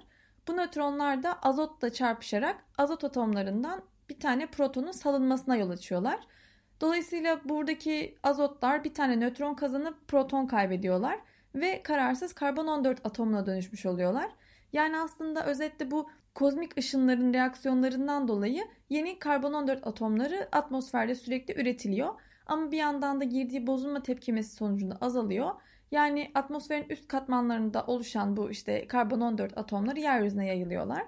Bu 0.48 0.56
nötronlar 0.56 1.22
da 1.22 1.42
azotla 1.42 1.92
çarpışarak 1.92 2.64
azot 2.78 3.04
atomlarından 3.04 3.82
bir 4.08 4.20
tane 4.20 4.46
protonun 4.46 4.92
salınmasına 4.92 5.56
yol 5.56 5.70
açıyorlar. 5.70 6.20
Dolayısıyla 6.80 7.40
buradaki 7.44 8.18
azotlar 8.22 8.84
bir 8.84 8.94
tane 8.94 9.16
nötron 9.20 9.54
kazanıp 9.54 10.08
proton 10.08 10.46
kaybediyorlar 10.46 11.18
ve 11.54 11.82
kararsız 11.82 12.32
karbon 12.32 12.66
14 12.66 13.06
atomuna 13.06 13.46
dönüşmüş 13.46 13.86
oluyorlar. 13.86 14.30
Yani 14.72 14.98
aslında 14.98 15.46
özetle 15.46 15.90
bu 15.90 16.10
kozmik 16.34 16.78
ışınların 16.78 17.34
reaksiyonlarından 17.34 18.28
dolayı 18.28 18.64
yeni 18.90 19.18
karbon 19.18 19.52
14 19.52 19.86
atomları 19.86 20.48
atmosferde 20.52 21.14
sürekli 21.14 21.62
üretiliyor. 21.62 22.14
Ama 22.46 22.70
bir 22.72 22.76
yandan 22.76 23.20
da 23.20 23.24
girdiği 23.24 23.66
bozulma 23.66 24.02
tepkimesi 24.02 24.56
sonucunda 24.56 24.98
azalıyor 25.00 25.50
yani 25.90 26.30
atmosferin 26.34 26.86
üst 26.88 27.08
katmanlarında 27.08 27.84
oluşan 27.86 28.36
bu 28.36 28.50
işte 28.50 28.86
karbon 28.86 29.20
14 29.20 29.58
atomları 29.58 30.00
yeryüzüne 30.00 30.46
yayılıyorlar. 30.46 31.04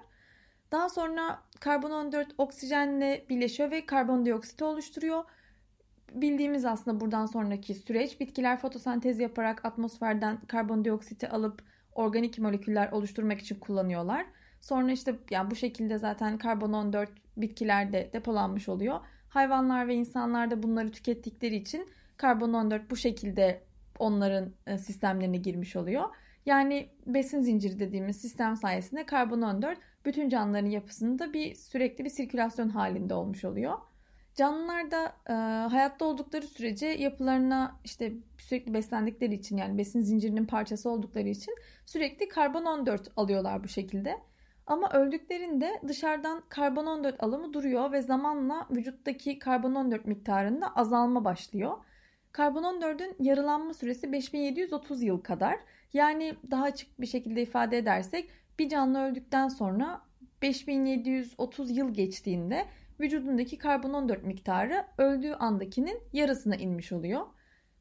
Daha 0.71 0.89
sonra 0.89 1.39
karbon 1.59 1.91
14 1.91 2.27
oksijenle 2.37 3.25
birleşiyor 3.29 3.71
ve 3.71 3.85
karbondioksit 3.85 4.61
oluşturuyor. 4.61 5.23
bildiğimiz 6.13 6.65
aslında 6.65 6.99
buradan 6.99 7.25
sonraki 7.25 7.75
süreç 7.75 8.19
bitkiler 8.19 8.59
fotosentez 8.59 9.19
yaparak 9.19 9.65
atmosferden 9.65 10.41
karbondioksiti 10.47 11.29
alıp 11.29 11.63
organik 11.95 12.39
moleküller 12.39 12.91
oluşturmak 12.91 13.39
için 13.39 13.59
kullanıyorlar. 13.59 14.25
Sonra 14.61 14.91
işte 14.91 15.15
yani 15.31 15.51
bu 15.51 15.55
şekilde 15.55 15.97
zaten 15.97 16.37
karbon 16.37 16.73
14 16.73 17.09
bitkilerde 17.37 18.09
depolanmış 18.13 18.69
oluyor. 18.69 18.99
Hayvanlar 19.29 19.87
ve 19.87 19.95
insanlar 19.95 20.51
da 20.51 20.63
bunları 20.63 20.91
tükettikleri 20.91 21.55
için 21.55 21.89
karbon 22.17 22.53
14 22.53 22.91
bu 22.91 22.95
şekilde 22.95 23.61
onların 24.01 24.53
e, 24.67 24.77
sistemlerine 24.77 25.37
girmiş 25.37 25.75
oluyor. 25.75 26.03
Yani 26.45 26.89
besin 27.05 27.41
zinciri 27.41 27.79
dediğimiz 27.79 28.21
sistem 28.21 28.55
sayesinde 28.55 29.05
karbon 29.05 29.41
14 29.41 29.77
bütün 30.05 30.29
canlıların 30.29 30.69
yapısında 30.69 31.33
bir 31.33 31.55
sürekli 31.55 32.05
bir 32.05 32.09
sirkülasyon 32.09 32.69
halinde 32.69 33.13
olmuş 33.13 33.45
oluyor. 33.45 33.77
Canlılar 34.35 34.91
da 34.91 35.15
e, 35.29 35.33
hayatta 35.69 36.05
oldukları 36.05 36.47
sürece 36.47 36.87
yapılarına 36.87 37.79
işte 37.83 38.13
sürekli 38.37 38.73
beslendikleri 38.73 39.33
için 39.33 39.57
yani 39.57 39.77
besin 39.77 40.01
zincirinin 40.01 40.45
parçası 40.45 40.89
oldukları 40.89 41.29
için 41.29 41.55
sürekli 41.85 42.27
karbon 42.27 42.65
14 42.65 43.11
alıyorlar 43.17 43.63
bu 43.63 43.67
şekilde. 43.67 44.17
Ama 44.67 44.89
öldüklerinde 44.91 45.81
dışarıdan 45.87 46.43
karbon 46.49 46.85
14 46.85 47.23
alımı 47.23 47.53
duruyor 47.53 47.91
ve 47.91 48.01
zamanla 48.01 48.67
vücuttaki 48.71 49.39
karbon 49.39 49.75
14 49.75 50.05
miktarında 50.05 50.75
azalma 50.75 51.25
başlıyor. 51.25 51.77
Karbon 52.31 52.63
14'ün 52.63 53.15
yarılanma 53.19 53.73
süresi 53.73 54.11
5730 54.11 55.03
yıl 55.03 55.21
kadar. 55.21 55.59
Yani 55.93 56.35
daha 56.51 56.63
açık 56.63 57.01
bir 57.01 57.05
şekilde 57.05 57.41
ifade 57.41 57.77
edersek 57.77 58.29
bir 58.59 58.69
canlı 58.69 59.01
öldükten 59.03 59.47
sonra 59.47 60.01
5730 60.41 61.77
yıl 61.77 61.93
geçtiğinde 61.93 62.65
vücudundaki 62.99 63.57
karbon 63.57 63.93
14 63.93 64.23
miktarı 64.23 64.85
öldüğü 64.97 65.33
andakinin 65.33 65.99
yarısına 66.13 66.55
inmiş 66.55 66.91
oluyor. 66.91 67.25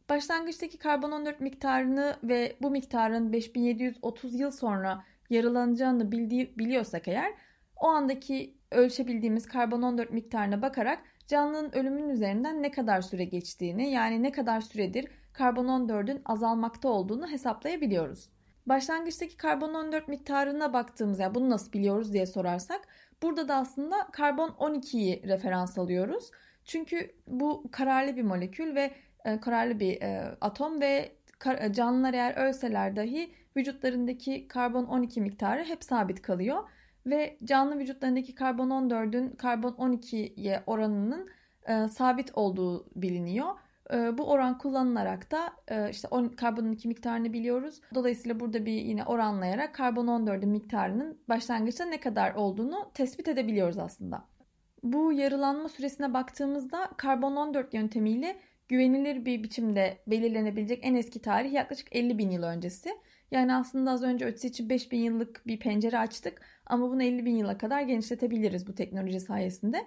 Başlangıçtaki 0.09 0.79
karbon 0.79 1.13
14 1.13 1.41
miktarını 1.41 2.17
ve 2.23 2.57
bu 2.63 2.71
miktarın 2.71 3.33
5730 3.33 4.41
yıl 4.41 4.51
sonra 4.51 5.05
yarılanacağını 5.31 6.13
bildiği, 6.13 6.59
biliyorsak 6.59 7.09
eğer 7.09 7.33
o 7.77 7.87
andaki 7.87 8.55
ölçebildiğimiz 8.71 9.47
karbon 9.47 9.83
14 9.83 10.13
miktarına 10.13 10.63
bakarak 10.63 10.99
canlının 11.31 11.73
ölümünün 11.73 12.09
üzerinden 12.09 12.63
ne 12.63 12.71
kadar 12.71 13.01
süre 13.01 13.25
geçtiğini 13.25 13.91
yani 13.91 14.23
ne 14.23 14.33
kadar 14.33 14.61
süredir 14.61 15.07
karbon 15.33 15.67
14'ün 15.67 16.23
azalmakta 16.25 16.89
olduğunu 16.89 17.31
hesaplayabiliyoruz. 17.31 18.29
Başlangıçtaki 18.67 19.37
karbon 19.37 19.75
14 19.75 20.09
miktarına 20.09 20.73
baktığımız 20.73 21.19
yani 21.19 21.35
bunu 21.35 21.51
nasıl 21.51 21.73
biliyoruz 21.73 22.13
diye 22.13 22.27
sorarsak 22.27 22.81
burada 23.23 23.49
da 23.49 23.57
aslında 23.57 23.97
karbon 24.13 24.49
12'yi 24.49 25.23
referans 25.29 25.79
alıyoruz. 25.79 26.31
Çünkü 26.65 27.11
bu 27.27 27.65
kararlı 27.73 28.17
bir 28.17 28.23
molekül 28.23 28.75
ve 28.75 28.91
e, 29.25 29.41
kararlı 29.41 29.81
bir 29.81 30.03
e, 30.03 30.37
atom 30.41 30.81
ve 30.81 31.13
canlılar 31.71 32.15
eğer 32.15 32.49
ölseler 32.49 32.97
dahi 32.97 33.35
vücutlarındaki 33.57 34.49
karbon 34.49 34.85
12 34.85 35.21
miktarı 35.21 35.65
hep 35.65 35.85
sabit 35.85 36.23
kalıyor 36.23 36.63
ve 37.07 37.39
canlı 37.45 37.79
vücutlarındaki 37.79 38.35
karbon 38.35 38.71
14'ün 38.71 39.31
karbon 39.31 39.73
12'ye 39.73 40.63
oranının 40.67 41.29
e, 41.69 41.89
sabit 41.89 42.31
olduğu 42.35 42.87
biliniyor. 42.97 43.49
E, 43.93 44.19
bu 44.19 44.31
oran 44.31 44.59
kullanılarak 44.59 45.31
da 45.31 45.53
e, 45.69 45.91
işte 45.91 46.09
on, 46.11 46.29
karbon 46.29 46.65
12 46.65 46.89
miktarını 46.89 47.33
biliyoruz. 47.33 47.81
Dolayısıyla 47.95 48.41
burada 48.41 48.67
bir 48.67 48.73
yine 48.73 49.05
oranlayarak 49.05 49.75
karbon 49.75 50.07
14'ün 50.07 50.49
miktarının 50.49 51.19
başlangıçta 51.29 51.85
ne 51.85 52.01
kadar 52.01 52.35
olduğunu 52.35 52.91
tespit 52.95 53.29
edebiliyoruz 53.29 53.79
aslında. 53.79 54.25
Bu 54.83 55.13
yarılanma 55.13 55.69
süresine 55.69 56.15
baktığımızda 56.15 56.91
karbon 56.97 57.37
14 57.37 57.75
yöntemiyle 57.75 58.37
güvenilir 58.71 59.25
bir 59.25 59.43
biçimde 59.43 59.99
belirlenebilecek 60.07 60.79
en 60.83 60.95
eski 60.95 61.23
tarih 61.23 61.53
yaklaşık 61.53 61.97
50 61.97 62.19
bin 62.19 62.31
yıl 62.31 62.43
öncesi. 62.43 62.91
Yani 63.31 63.55
aslında 63.55 63.91
az 63.91 64.03
önce 64.03 64.25
ötesi 64.25 64.49
için 64.49 64.69
5000 64.69 64.99
yıllık 64.99 65.47
bir 65.47 65.59
pencere 65.59 65.99
açtık 65.99 66.41
ama 66.67 66.91
bunu 66.91 67.03
50 67.03 67.25
bin 67.25 67.37
yıla 67.37 67.59
kadar 67.59 67.83
genişletebiliriz 67.83 68.67
bu 68.67 68.75
teknoloji 68.75 69.21
sayesinde. 69.21 69.87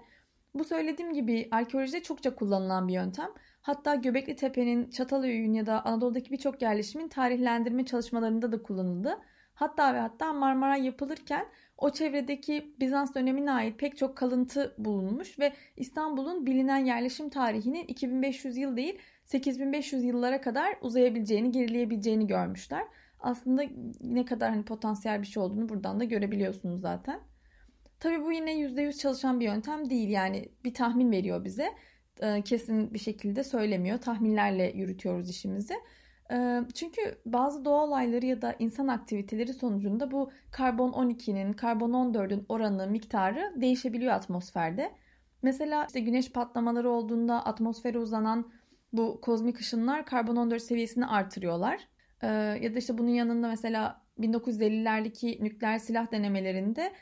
Bu 0.53 0.63
söylediğim 0.63 1.13
gibi 1.13 1.47
arkeolojide 1.51 2.03
çokça 2.03 2.35
kullanılan 2.35 2.87
bir 2.87 2.93
yöntem. 2.93 3.29
Hatta 3.61 3.95
Göbekli 3.95 4.35
Tepe'nin, 4.35 4.89
Çatalhöyük'ün 4.89 5.53
ya 5.53 5.65
da 5.65 5.85
Anadolu'daki 5.85 6.31
birçok 6.31 6.61
yerleşimin 6.61 7.07
tarihlendirme 7.07 7.85
çalışmalarında 7.85 8.51
da 8.51 8.63
kullanıldı. 8.63 9.19
Hatta 9.53 9.93
ve 9.93 9.99
hatta 9.99 10.33
Marmara 10.33 10.77
yapılırken 10.77 11.45
o 11.77 11.89
çevredeki 11.89 12.75
Bizans 12.79 13.15
dönemine 13.15 13.51
ait 13.51 13.79
pek 13.79 13.97
çok 13.97 14.17
kalıntı 14.17 14.75
bulunmuş 14.77 15.39
ve 15.39 15.53
İstanbul'un 15.77 16.45
bilinen 16.45 16.85
yerleşim 16.85 17.29
tarihinin 17.29 17.83
2500 17.87 18.57
yıl 18.57 18.77
değil 18.77 18.99
8500 19.23 20.03
yıllara 20.03 20.41
kadar 20.41 20.75
uzayabileceğini, 20.81 21.51
gerileyebileceğini 21.51 22.27
görmüşler 22.27 22.83
aslında 23.23 23.63
ne 24.01 24.25
kadar 24.25 24.49
hani 24.49 24.65
potansiyel 24.65 25.21
bir 25.21 25.27
şey 25.27 25.43
olduğunu 25.43 25.69
buradan 25.69 25.99
da 25.99 26.03
görebiliyorsunuz 26.03 26.81
zaten. 26.81 27.19
Tabii 27.99 28.25
bu 28.25 28.31
yine 28.31 28.59
%100 28.59 28.97
çalışan 28.97 29.39
bir 29.39 29.45
yöntem 29.45 29.89
değil. 29.89 30.09
Yani 30.09 30.49
bir 30.63 30.73
tahmin 30.73 31.11
veriyor 31.11 31.43
bize. 31.45 31.69
Ee, 32.21 32.41
kesin 32.41 32.93
bir 32.93 32.99
şekilde 32.99 33.43
söylemiyor. 33.43 33.97
Tahminlerle 33.97 34.71
yürütüyoruz 34.75 35.29
işimizi. 35.29 35.73
Çünkü 36.73 37.17
bazı 37.25 37.65
doğa 37.65 37.83
olayları 37.83 38.25
ya 38.25 38.41
da 38.41 38.55
insan 38.59 38.87
aktiviteleri 38.87 39.53
sonucunda 39.53 40.11
bu 40.11 40.31
karbon 40.51 40.91
12'nin, 40.91 41.53
karbon 41.53 41.91
14'ün 41.91 42.45
oranı, 42.49 42.87
miktarı 42.87 43.53
değişebiliyor 43.55 44.13
atmosferde. 44.13 44.91
Mesela 45.41 45.85
işte 45.85 45.99
güneş 45.99 46.31
patlamaları 46.31 46.89
olduğunda 46.89 47.45
atmosfere 47.45 47.97
uzanan 47.97 48.51
bu 48.93 49.21
kozmik 49.21 49.59
ışınlar 49.59 50.05
karbon 50.05 50.35
14 50.35 50.61
seviyesini 50.61 51.05
artırıyorlar. 51.05 51.87
Ya 52.61 52.75
da 52.75 52.79
işte 52.79 52.97
bunun 52.97 53.09
yanında 53.09 53.47
mesela 53.47 54.01
1950'lerdeki 54.19 55.43
nükleer 55.43 55.77
silah 55.77 56.11
denemelerinde 56.11 56.93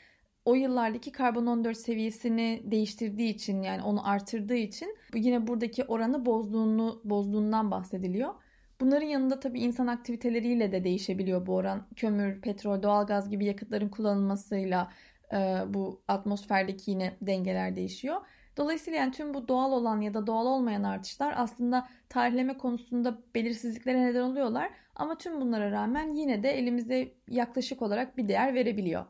o 0.44 0.54
yıllardaki 0.54 1.12
karbon 1.12 1.46
14 1.46 1.76
seviyesini 1.76 2.62
değiştirdiği 2.64 3.34
için 3.34 3.62
yani 3.62 3.82
onu 3.82 4.08
artırdığı 4.08 4.54
için 4.54 4.96
yine 5.14 5.46
buradaki 5.46 5.84
oranı 5.84 6.26
bozduğunu 6.26 7.00
bozduğundan 7.04 7.70
bahsediliyor. 7.70 8.34
Bunların 8.82 9.06
yanında 9.06 9.40
tabii 9.40 9.60
insan 9.60 9.86
aktiviteleriyle 9.86 10.72
de 10.72 10.84
değişebiliyor 10.84 11.46
bu 11.46 11.54
oran. 11.54 11.86
Kömür, 11.96 12.40
petrol, 12.40 12.82
doğalgaz 12.82 13.30
gibi 13.30 13.44
yakıtların 13.44 13.88
kullanılmasıyla 13.88 14.92
e, 15.32 15.36
bu 15.68 16.02
atmosferdeki 16.08 16.90
yine 16.90 17.16
dengeler 17.22 17.76
değişiyor. 17.76 18.20
Dolayısıyla 18.56 18.98
yani 18.98 19.12
tüm 19.12 19.34
bu 19.34 19.48
doğal 19.48 19.72
olan 19.72 20.00
ya 20.00 20.14
da 20.14 20.26
doğal 20.26 20.46
olmayan 20.46 20.82
artışlar 20.82 21.34
aslında 21.36 21.88
tarihleme 22.08 22.58
konusunda 22.58 23.18
belirsizliklere 23.34 24.04
neden 24.04 24.22
oluyorlar. 24.22 24.70
Ama 24.94 25.18
tüm 25.18 25.40
bunlara 25.40 25.70
rağmen 25.70 26.12
yine 26.12 26.42
de 26.42 26.50
elimizde 26.50 27.14
yaklaşık 27.28 27.82
olarak 27.82 28.16
bir 28.16 28.28
değer 28.28 28.54
verebiliyor. 28.54 29.04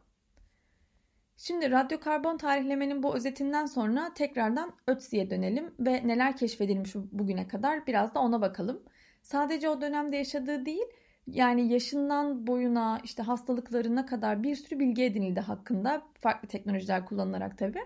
Şimdi 1.36 1.70
radyokarbon 1.70 2.36
tarihlemenin 2.36 3.02
bu 3.02 3.14
özetinden 3.16 3.66
sonra 3.66 4.14
tekrardan 4.14 4.72
Ötzi'ye 4.86 5.30
dönelim 5.30 5.74
ve 5.78 6.08
neler 6.08 6.36
keşfedilmiş 6.36 6.94
bugüne 6.94 7.48
kadar 7.48 7.86
biraz 7.86 8.14
da 8.14 8.20
ona 8.20 8.40
bakalım. 8.40 8.82
Sadece 9.22 9.68
o 9.68 9.80
dönemde 9.80 10.16
yaşadığı 10.16 10.66
değil, 10.66 10.84
yani 11.26 11.72
yaşından 11.72 12.46
boyuna 12.46 13.00
işte 13.04 13.22
hastalıklarına 13.22 14.06
kadar 14.06 14.42
bir 14.42 14.54
sürü 14.54 14.78
bilgi 14.78 15.04
edinildi 15.04 15.40
hakkında 15.40 16.02
farklı 16.14 16.48
teknolojiler 16.48 17.06
kullanılarak 17.06 17.58
tabii. 17.58 17.84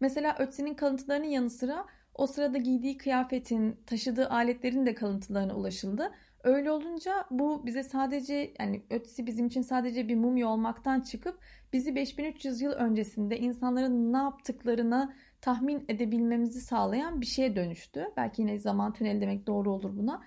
Mesela 0.00 0.36
Ötzi'nin 0.38 0.74
kalıntılarının 0.74 1.26
yanı 1.26 1.50
sıra 1.50 1.86
o 2.14 2.26
sırada 2.26 2.58
giydiği 2.58 2.98
kıyafetin, 2.98 3.76
taşıdığı 3.86 4.28
aletlerin 4.28 4.86
de 4.86 4.94
kalıntılarına 4.94 5.54
ulaşıldı. 5.54 6.12
Öyle 6.44 6.70
olunca 6.70 7.24
bu 7.30 7.66
bize 7.66 7.82
sadece 7.82 8.54
yani 8.60 8.82
Ötzi 8.90 9.26
bizim 9.26 9.46
için 9.46 9.62
sadece 9.62 10.08
bir 10.08 10.16
mumya 10.16 10.48
olmaktan 10.48 11.00
çıkıp 11.00 11.38
bizi 11.72 11.94
5300 11.94 12.60
yıl 12.60 12.72
öncesinde 12.72 13.38
insanların 13.38 14.12
ne 14.12 14.16
yaptıklarını 14.16 15.14
tahmin 15.40 15.84
edebilmemizi 15.88 16.60
sağlayan 16.60 17.20
bir 17.20 17.26
şeye 17.26 17.56
dönüştü. 17.56 18.06
Belki 18.16 18.42
yine 18.42 18.58
zaman 18.58 18.92
tüneli 18.92 19.20
demek 19.20 19.46
doğru 19.46 19.72
olur 19.72 19.96
buna. 19.96 20.22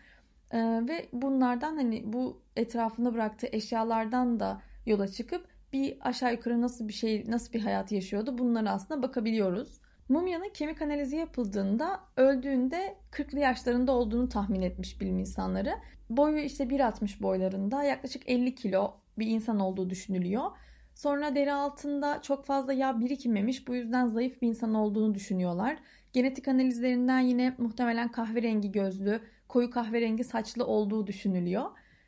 Ee, 0.56 0.60
ve 0.88 1.10
bunlardan 1.14 1.76
hani 1.76 2.14
bu 2.14 2.42
etrafında 2.56 3.14
bıraktığı 3.14 3.48
eşyalardan 3.52 4.40
da 4.40 4.62
yola 4.86 5.08
çıkıp 5.08 5.48
bir 5.74 5.98
aşağı 6.02 6.32
yukarı 6.32 6.62
nasıl 6.62 6.88
bir 6.88 6.94
şey, 6.94 7.24
nasıl 7.28 7.54
bir 7.54 7.62
hayat 7.62 7.92
yaşıyordu 7.92 8.38
bunlara 8.38 8.72
aslında 8.72 9.04
bakabiliyoruz. 9.04 9.82
Mumyanın 10.10 10.50
kemik 10.54 10.82
analizi 10.82 11.16
yapıldığında 11.16 12.00
öldüğünde 12.18 12.96
40'lı 13.12 13.40
yaşlarında 13.40 13.92
olduğunu 13.92 14.30
tahmin 14.30 14.62
etmiş 14.62 15.02
bilim 15.02 15.20
insanları. 15.20 15.74
Boyu 16.10 16.38
işte 16.38 16.64
1.60 16.64 17.22
boylarında 17.22 17.84
yaklaşık 17.84 18.30
50 18.30 18.56
kilo 18.56 18.94
bir 19.20 19.28
insan 19.28 19.60
olduğu 19.60 19.90
düşünülüyor. 19.90 20.52
Sonra 20.94 21.36
deri 21.36 21.54
altında 21.54 22.22
çok 22.22 22.46
fazla 22.46 22.74
yağ 22.74 23.00
birikmemiş 23.00 23.68
bu 23.68 23.76
yüzden 23.76 24.08
zayıf 24.08 24.42
bir 24.42 24.48
insan 24.48 24.74
olduğunu 24.74 25.16
düşünüyorlar. 25.16 25.78
Genetik 26.14 26.48
analizlerinden 26.48 27.20
yine 27.20 27.56
muhtemelen 27.58 28.12
kahverengi 28.12 28.72
gözlü, 28.72 29.22
koyu 29.48 29.70
kahverengi 29.70 30.24
saçlı 30.24 30.66
olduğu 30.66 31.08
düşünülüyor. 31.08 31.66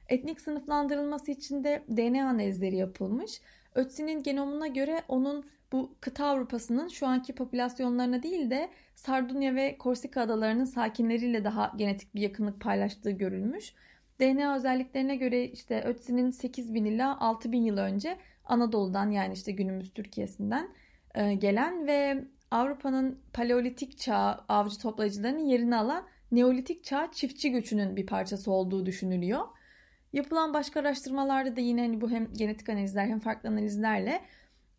Etnik 0.10 0.41
sınıflandırılması 0.41 1.32
için 1.32 1.63
de 1.63 1.84
DNA 1.89 2.29
analizleri 2.29 2.75
yapılmış. 2.75 3.41
Ötzi'nin 3.75 4.24
genomuna 4.24 4.67
göre 4.67 5.01
onun 5.08 5.46
bu 5.72 5.96
kıta 6.01 6.25
Avrupa'sının 6.25 6.88
şu 6.88 7.08
anki 7.08 7.36
popülasyonlarına 7.36 8.24
değil 8.24 8.50
de 8.50 8.70
Sardunya 8.96 9.56
ve 9.56 9.77
Korsika 9.77 10.22
adalarının 10.22 10.65
sakinleriyle 10.65 11.44
daha 11.44 11.74
genetik 11.77 12.15
bir 12.15 12.22
yakınlık 12.22 12.62
paylaştığı 12.62 13.12
görülmüş. 13.12 13.74
DNA 14.20 14.56
özelliklerine 14.56 15.15
göre 15.15 15.44
işte 15.44 15.82
Ötzi'nin 15.82 16.32
8000 16.32 16.86
ila 16.86 17.20
6000 17.20 17.63
yıl 17.63 17.77
önce 17.77 18.17
Anadolu'dan 18.46 19.12
yani 19.12 19.34
işte 19.34 19.51
günümüz 19.51 19.94
Türkiye'sinden 19.94 20.70
e, 21.15 21.34
gelen 21.34 21.88
ve 21.88 22.24
Avrupa'nın 22.51 23.20
paleolitik 23.34 23.98
çağ 23.98 24.46
avcı 24.50 24.79
toplayıcılarının 24.79 25.46
yerini 25.46 25.75
alan 25.75 26.06
Neolitik 26.31 26.84
çağ 26.84 27.10
çiftçi 27.12 27.51
göçünün 27.51 27.96
bir 27.96 28.05
parçası 28.05 28.51
olduğu 28.51 28.86
düşünülüyor. 28.86 29.41
Yapılan 30.13 30.53
başka 30.53 30.79
araştırmalarda 30.79 31.55
da 31.55 31.62
yine 31.62 31.81
hani 31.81 32.01
bu 32.01 32.10
hem 32.10 32.34
genetik 32.34 32.69
analizler 32.69 33.05
hem 33.05 33.19
farklı 33.19 33.50
analizlerle 33.50 34.22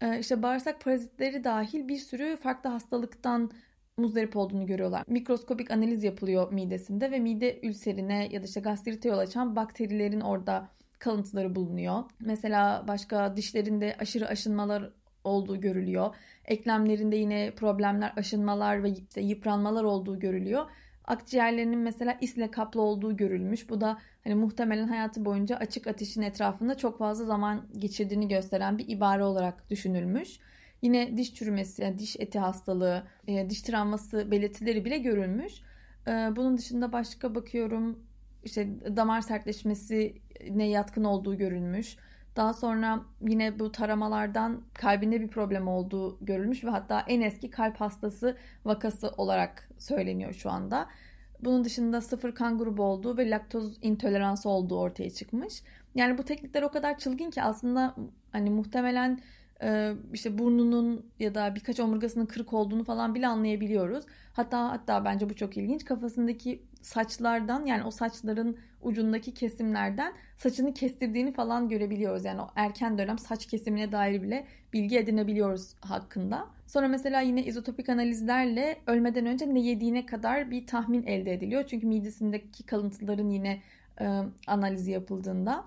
e, 0.00 0.18
işte 0.18 0.42
bağırsak 0.42 0.80
parazitleri 0.80 1.44
dahil 1.44 1.88
bir 1.88 1.96
sürü 1.96 2.36
farklı 2.36 2.70
hastalıktan 2.70 3.50
muzdarip 3.96 4.36
olduğunu 4.36 4.66
görüyorlar. 4.66 5.04
Mikroskopik 5.08 5.70
analiz 5.70 6.04
yapılıyor 6.04 6.52
midesinde 6.52 7.10
ve 7.10 7.18
mide 7.18 7.60
ülserine 7.62 8.28
ya 8.30 8.42
da 8.42 8.46
işte 8.46 8.60
gastrite 8.60 9.08
yol 9.08 9.18
açan 9.18 9.56
bakterilerin 9.56 10.20
orada 10.20 10.68
kalıntıları 10.98 11.54
bulunuyor. 11.54 12.04
Mesela 12.20 12.84
başka 12.88 13.36
dişlerinde 13.36 13.96
aşırı 13.98 14.28
aşınmalar 14.28 14.90
olduğu 15.24 15.60
görülüyor. 15.60 16.14
Eklemlerinde 16.44 17.16
yine 17.16 17.54
problemler, 17.54 18.12
aşınmalar 18.16 18.84
ve 18.84 18.92
yıpranmalar 19.16 19.84
olduğu 19.84 20.18
görülüyor. 20.18 20.66
Akciğerlerinin 21.08 21.78
mesela 21.78 22.18
isle 22.20 22.50
kaplı 22.50 22.82
olduğu 22.82 23.16
görülmüş. 23.16 23.70
Bu 23.70 23.80
da 23.80 23.98
hani 24.24 24.34
muhtemelen 24.34 24.88
hayatı 24.88 25.24
boyunca 25.24 25.56
açık 25.56 25.86
ateşin 25.86 26.22
etrafında 26.22 26.76
çok 26.76 26.98
fazla 26.98 27.24
zaman 27.24 27.66
geçirdiğini 27.78 28.28
gösteren 28.28 28.78
bir 28.78 28.88
ibare 28.88 29.24
olarak 29.24 29.70
düşünülmüş. 29.70 30.38
Yine 30.82 31.16
diş 31.16 31.34
çürümesi, 31.34 31.82
yani 31.82 31.98
diş 31.98 32.16
eti 32.18 32.38
hastalığı, 32.38 33.02
e, 33.26 33.50
diş 33.50 33.62
travması 33.62 34.30
belirtileri 34.30 34.84
bile 34.84 34.98
görülmüş. 34.98 35.52
E, 36.06 36.10
bunun 36.10 36.58
dışında 36.58 36.92
başka 36.92 37.34
bakıyorum 37.34 37.98
işte 38.44 38.68
damar 38.96 39.20
sertleşmesi 39.20 40.22
ne 40.50 40.68
yatkın 40.68 41.04
olduğu 41.04 41.38
görülmüş. 41.38 41.96
Daha 42.38 42.52
sonra 42.52 43.00
yine 43.28 43.58
bu 43.58 43.72
taramalardan 43.72 44.60
kalbinde 44.74 45.20
bir 45.20 45.28
problem 45.28 45.68
olduğu 45.68 46.18
görülmüş 46.20 46.64
ve 46.64 46.70
hatta 46.70 47.04
en 47.08 47.20
eski 47.20 47.50
kalp 47.50 47.80
hastası 47.80 48.36
vakası 48.64 49.08
olarak 49.08 49.68
söyleniyor 49.78 50.32
şu 50.32 50.50
anda. 50.50 50.86
Bunun 51.40 51.64
dışında 51.64 52.00
sıfır 52.00 52.34
kan 52.34 52.58
grubu 52.58 52.82
olduğu 52.82 53.16
ve 53.16 53.30
laktoz 53.30 53.78
intoleransı 53.82 54.48
olduğu 54.48 54.78
ortaya 54.78 55.10
çıkmış. 55.10 55.62
Yani 55.94 56.18
bu 56.18 56.22
teknikler 56.22 56.62
o 56.62 56.68
kadar 56.68 56.98
çılgın 56.98 57.30
ki 57.30 57.42
aslında 57.42 57.94
hani 58.32 58.50
muhtemelen 58.50 59.20
işte 60.12 60.38
burnunun 60.38 61.06
ya 61.18 61.34
da 61.34 61.54
birkaç 61.54 61.80
omurgasının 61.80 62.26
kırık 62.26 62.52
olduğunu 62.52 62.84
falan 62.84 63.14
bile 63.14 63.26
anlayabiliyoruz. 63.26 64.04
Hatta 64.32 64.70
hatta 64.70 65.04
bence 65.04 65.30
bu 65.30 65.34
çok 65.34 65.56
ilginç. 65.56 65.84
Kafasındaki 65.84 66.62
saçlardan 66.82 67.66
yani 67.66 67.84
o 67.84 67.90
saçların 67.90 68.58
ucundaki 68.82 69.34
kesimlerden 69.34 70.12
saçını 70.36 70.74
kestirdiğini 70.74 71.32
falan 71.32 71.68
görebiliyoruz. 71.68 72.24
Yani 72.24 72.40
o 72.40 72.50
erken 72.56 72.98
dönem 72.98 73.18
saç 73.18 73.46
kesimine 73.46 73.92
dair 73.92 74.22
bile 74.22 74.46
bilgi 74.72 74.98
edinebiliyoruz 74.98 75.74
hakkında. 75.80 76.46
Sonra 76.66 76.88
mesela 76.88 77.20
yine 77.20 77.44
izotopik 77.44 77.88
analizlerle 77.88 78.76
ölmeden 78.86 79.26
önce 79.26 79.54
ne 79.54 79.60
yediğine 79.60 80.06
kadar 80.06 80.50
bir 80.50 80.66
tahmin 80.66 81.02
elde 81.02 81.32
ediliyor. 81.32 81.64
Çünkü 81.66 81.86
midesindeki 81.86 82.66
kalıntıların 82.66 83.28
yine 83.28 83.62
e, 84.00 84.22
analizi 84.46 84.90
yapıldığında 84.90 85.64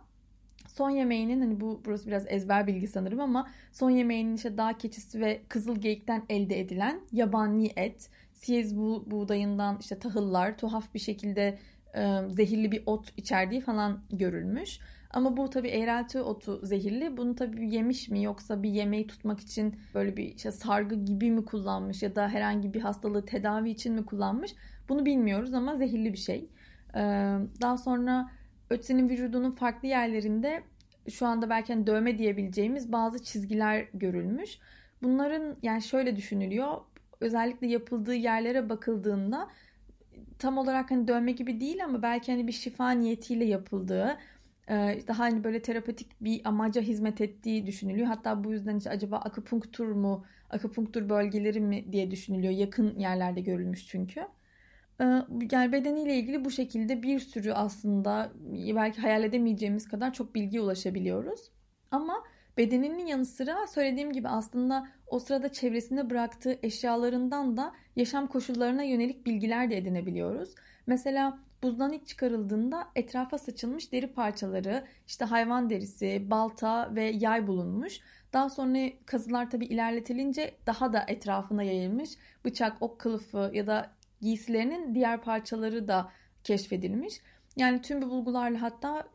son 0.67 0.89
yemeğinin 0.89 1.41
hani 1.41 1.61
bu 1.61 1.81
burası 1.85 2.07
biraz 2.07 2.25
ezber 2.27 2.67
bilgi 2.67 2.87
sanırım 2.87 3.19
ama 3.19 3.49
son 3.71 3.89
yemeğinin 3.89 4.35
işte 4.35 4.57
dağ 4.57 4.77
keçisi 4.77 5.21
ve 5.21 5.41
kızıl 5.49 5.75
geyikten 5.75 6.23
elde 6.29 6.59
edilen 6.59 7.01
yabani 7.11 7.71
et, 7.75 8.09
siyez 8.41 8.77
bu, 8.77 9.03
buğdayından 9.11 9.77
işte 9.79 9.99
tahıllar, 9.99 10.57
tuhaf 10.57 10.93
bir 10.93 10.99
şekilde 10.99 11.59
e, 11.95 12.17
zehirli 12.29 12.71
bir 12.71 12.83
ot 12.85 13.13
içerdiği 13.17 13.61
falan 13.61 14.03
görülmüş. 14.11 14.79
Ama 15.09 15.37
bu 15.37 15.49
tabi 15.49 15.67
eğrelti 15.67 16.21
otu 16.21 16.65
zehirli. 16.65 17.17
Bunu 17.17 17.35
tabi 17.35 17.75
yemiş 17.75 18.09
mi 18.09 18.23
yoksa 18.23 18.63
bir 18.63 18.69
yemeği 18.69 19.07
tutmak 19.07 19.39
için 19.39 19.75
böyle 19.95 20.17
bir 20.17 20.35
işte 20.35 20.51
sargı 20.51 20.95
gibi 20.95 21.31
mi 21.31 21.45
kullanmış 21.45 22.03
ya 22.03 22.15
da 22.15 22.29
herhangi 22.29 22.73
bir 22.73 22.81
hastalığı 22.81 23.25
tedavi 23.25 23.69
için 23.69 23.93
mi 23.93 24.05
kullanmış? 24.05 24.55
Bunu 24.89 25.05
bilmiyoruz 25.05 25.53
ama 25.53 25.75
zehirli 25.75 26.13
bir 26.13 26.17
şey. 26.17 26.49
Ee, 26.95 26.99
daha 27.61 27.77
sonra 27.77 28.31
Ötzi'nin 28.69 29.09
vücudunun 29.09 29.51
farklı 29.51 29.87
yerlerinde 29.87 30.63
şu 31.09 31.27
anda 31.27 31.49
belki 31.49 31.73
hani 31.73 31.87
dövme 31.87 32.17
diyebileceğimiz 32.17 32.91
bazı 32.91 33.23
çizgiler 33.23 33.87
görülmüş. 33.93 34.59
Bunların 35.03 35.55
yani 35.63 35.81
şöyle 35.81 36.15
düşünülüyor. 36.15 36.77
Özellikle 37.21 37.67
yapıldığı 37.67 38.15
yerlere 38.15 38.69
bakıldığında 38.69 39.49
tam 40.39 40.57
olarak 40.57 40.91
hani 40.91 41.07
dövme 41.07 41.31
gibi 41.31 41.59
değil 41.59 41.85
ama 41.85 42.01
belki 42.01 42.31
hani 42.31 42.47
bir 42.47 42.51
şifa 42.51 42.91
niyetiyle 42.91 43.45
yapıldığı 43.45 44.17
daha 45.07 45.19
hani 45.19 45.43
böyle 45.43 45.61
terapetik 45.61 46.21
bir 46.21 46.41
amaca 46.45 46.81
hizmet 46.81 47.21
ettiği 47.21 47.65
düşünülüyor. 47.67 48.07
Hatta 48.07 48.43
bu 48.43 48.51
yüzden 48.51 48.77
işte 48.77 48.89
acaba 48.89 49.17
akupunktur 49.17 49.87
mu, 49.91 50.25
akupunktur 50.49 51.09
bölgeleri 51.09 51.59
mi 51.61 51.91
diye 51.91 52.11
düşünülüyor. 52.11 52.53
Yakın 52.53 52.99
yerlerde 52.99 53.41
görülmüş 53.41 53.87
çünkü. 53.87 54.27
Ee, 55.01 55.03
yani 55.51 55.71
bedeniyle 55.71 56.15
ilgili 56.15 56.45
bu 56.45 56.51
şekilde 56.51 57.03
bir 57.03 57.19
sürü 57.19 57.51
aslında 57.51 58.31
belki 58.75 59.01
hayal 59.01 59.23
edemeyeceğimiz 59.23 59.87
kadar 59.87 60.13
çok 60.13 60.35
bilgiye 60.35 60.61
ulaşabiliyoruz. 60.61 61.51
Ama 61.91 62.23
bedeninin 62.57 63.05
yanı 63.05 63.25
sıra 63.25 63.67
söylediğim 63.67 64.11
gibi 64.11 64.27
aslında 64.27 64.87
o 65.07 65.19
sırada 65.19 65.51
çevresinde 65.51 66.09
bıraktığı 66.09 66.59
eşyalarından 66.63 67.57
da 67.57 67.73
yaşam 67.95 68.27
koşullarına 68.27 68.83
yönelik 68.83 69.25
bilgiler 69.25 69.69
de 69.69 69.77
edinebiliyoruz. 69.77 70.55
Mesela 70.87 71.39
buzdan 71.63 71.93
ilk 71.93 72.07
çıkarıldığında 72.07 72.87
etrafa 72.95 73.37
saçılmış 73.37 73.91
deri 73.91 74.13
parçaları, 74.13 74.83
işte 75.07 75.25
hayvan 75.25 75.69
derisi, 75.69 76.27
balta 76.31 76.95
ve 76.95 77.03
yay 77.03 77.47
bulunmuş. 77.47 77.99
Daha 78.33 78.49
sonra 78.49 78.89
kazılar 79.05 79.49
tabi 79.49 79.65
ilerletilince 79.65 80.55
daha 80.67 80.93
da 80.93 81.05
etrafına 81.07 81.63
yayılmış 81.63 82.09
bıçak, 82.45 82.81
ok 82.81 82.99
kılıfı 82.99 83.51
ya 83.53 83.67
da 83.67 83.91
giysilerinin 84.21 84.95
diğer 84.95 85.21
parçaları 85.21 85.87
da 85.87 86.11
keşfedilmiş. 86.43 87.21
Yani 87.57 87.81
tüm 87.81 88.01
bu 88.01 88.09
bulgularla 88.09 88.61
hatta 88.61 89.07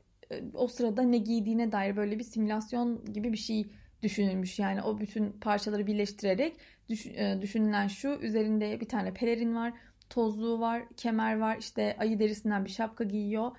o 0.55 0.69
sırada 0.69 1.03
ne 1.03 1.19
giydiğine 1.19 1.73
dair 1.73 1.97
böyle 1.97 2.19
bir 2.19 2.25
simülasyon 2.25 3.05
gibi 3.12 3.33
bir 3.33 3.39
şey 3.39 3.67
düşünülmüş. 4.03 4.59
Yani 4.59 4.83
o 4.83 5.01
bütün 5.01 5.33
parçaları 5.33 5.87
birleştirerek 5.87 6.57
e, 6.91 7.39
düşünülen 7.43 7.89
şu 7.89 8.09
üzerinde 8.09 8.81
bir 8.81 8.89
tane 8.89 9.15
pelerin 9.15 9.57
var, 9.57 9.73
tozluğu 10.11 10.61
var, 10.61 10.83
kemer 10.97 11.39
var, 11.39 11.57
işte 11.61 11.97
ayı 11.99 12.19
derisinden 12.19 12.65
bir 12.65 12.71
şapka 12.71 13.05
giyiyor. 13.05 13.51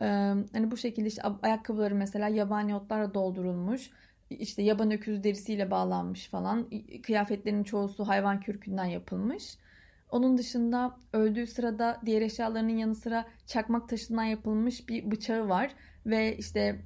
Ee, 0.00 0.04
hani 0.52 0.70
bu 0.70 0.76
şekilde 0.76 1.08
işte 1.08 1.22
ayakkabıları 1.42 1.94
mesela 1.94 2.28
yabani 2.28 2.74
otlarla 2.74 3.14
doldurulmuş. 3.14 3.90
İşte 4.30 4.62
yaban 4.62 4.90
öküz 4.90 5.24
derisiyle 5.24 5.70
bağlanmış 5.70 6.28
falan. 6.28 6.70
Kıyafetlerin 7.02 7.64
çoğusu 7.64 8.08
hayvan 8.08 8.40
kürkünden 8.40 8.84
yapılmış. 8.84 9.58
Onun 10.12 10.38
dışında 10.38 10.96
öldüğü 11.12 11.46
sırada 11.46 12.00
diğer 12.06 12.22
eşyalarının 12.22 12.78
yanı 12.78 12.94
sıra 12.94 13.24
çakmak 13.46 13.88
taşından 13.88 14.24
yapılmış 14.24 14.88
bir 14.88 15.10
bıçağı 15.10 15.48
var 15.48 15.70
ve 16.06 16.36
işte 16.36 16.80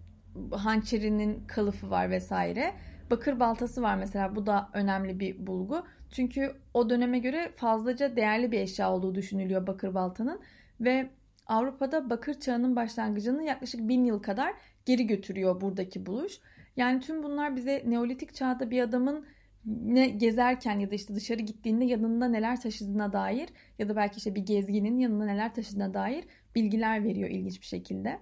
hançerinin 0.51 1.47
kılıfı 1.47 1.91
var 1.91 2.11
vesaire. 2.11 2.73
Bakır 3.11 3.41
baltası 3.41 3.83
var 3.83 3.97
mesela 3.97 4.37
bu 4.37 4.47
da 4.47 4.69
önemli 4.73 5.21
bir 5.21 5.47
bulgu. 5.47 5.87
Çünkü 6.11 6.53
o 6.75 6.91
döneme 6.91 7.19
göre 7.19 7.53
fazlaca 7.57 8.17
değerli 8.17 8.53
bir 8.53 8.61
eşya 8.61 8.93
olduğu 8.93 9.15
düşünülüyor 9.15 9.67
bakır 9.67 9.95
baltanın 9.95 10.41
ve 10.81 11.11
Avrupa'da 11.47 12.11
bakır 12.11 12.41
çağının 12.41 12.77
başlangıcını 12.77 13.43
yaklaşık 13.43 13.89
bin 13.89 14.05
yıl 14.05 14.23
kadar 14.23 14.55
geri 14.85 15.07
götürüyor 15.07 15.61
buradaki 15.61 16.07
buluş. 16.07 16.41
Yani 16.77 17.01
tüm 17.01 17.23
bunlar 17.23 17.57
bize 17.57 17.83
Neolitik 17.87 18.35
çağda 18.35 18.71
bir 18.71 18.83
adamın 18.83 19.27
ne 19.67 20.09
gezerken 20.09 20.79
ya 20.79 20.91
da 20.91 20.95
işte 20.95 21.15
dışarı 21.15 21.43
gittiğinde 21.43 21.85
yanında 21.85 22.29
neler 22.29 22.61
taşıdığına 22.61 23.13
dair 23.13 23.49
ya 23.79 23.89
da 23.89 23.97
belki 23.97 24.19
işte 24.19 24.35
bir 24.35 24.47
gezginin 24.47 24.99
yanında 24.99 25.25
neler 25.25 25.55
taşıdığına 25.55 25.95
dair 25.95 26.25
bilgiler 26.55 27.05
veriyor 27.05 27.31
ilginç 27.31 27.61
bir 27.61 27.67
şekilde. 27.67 28.19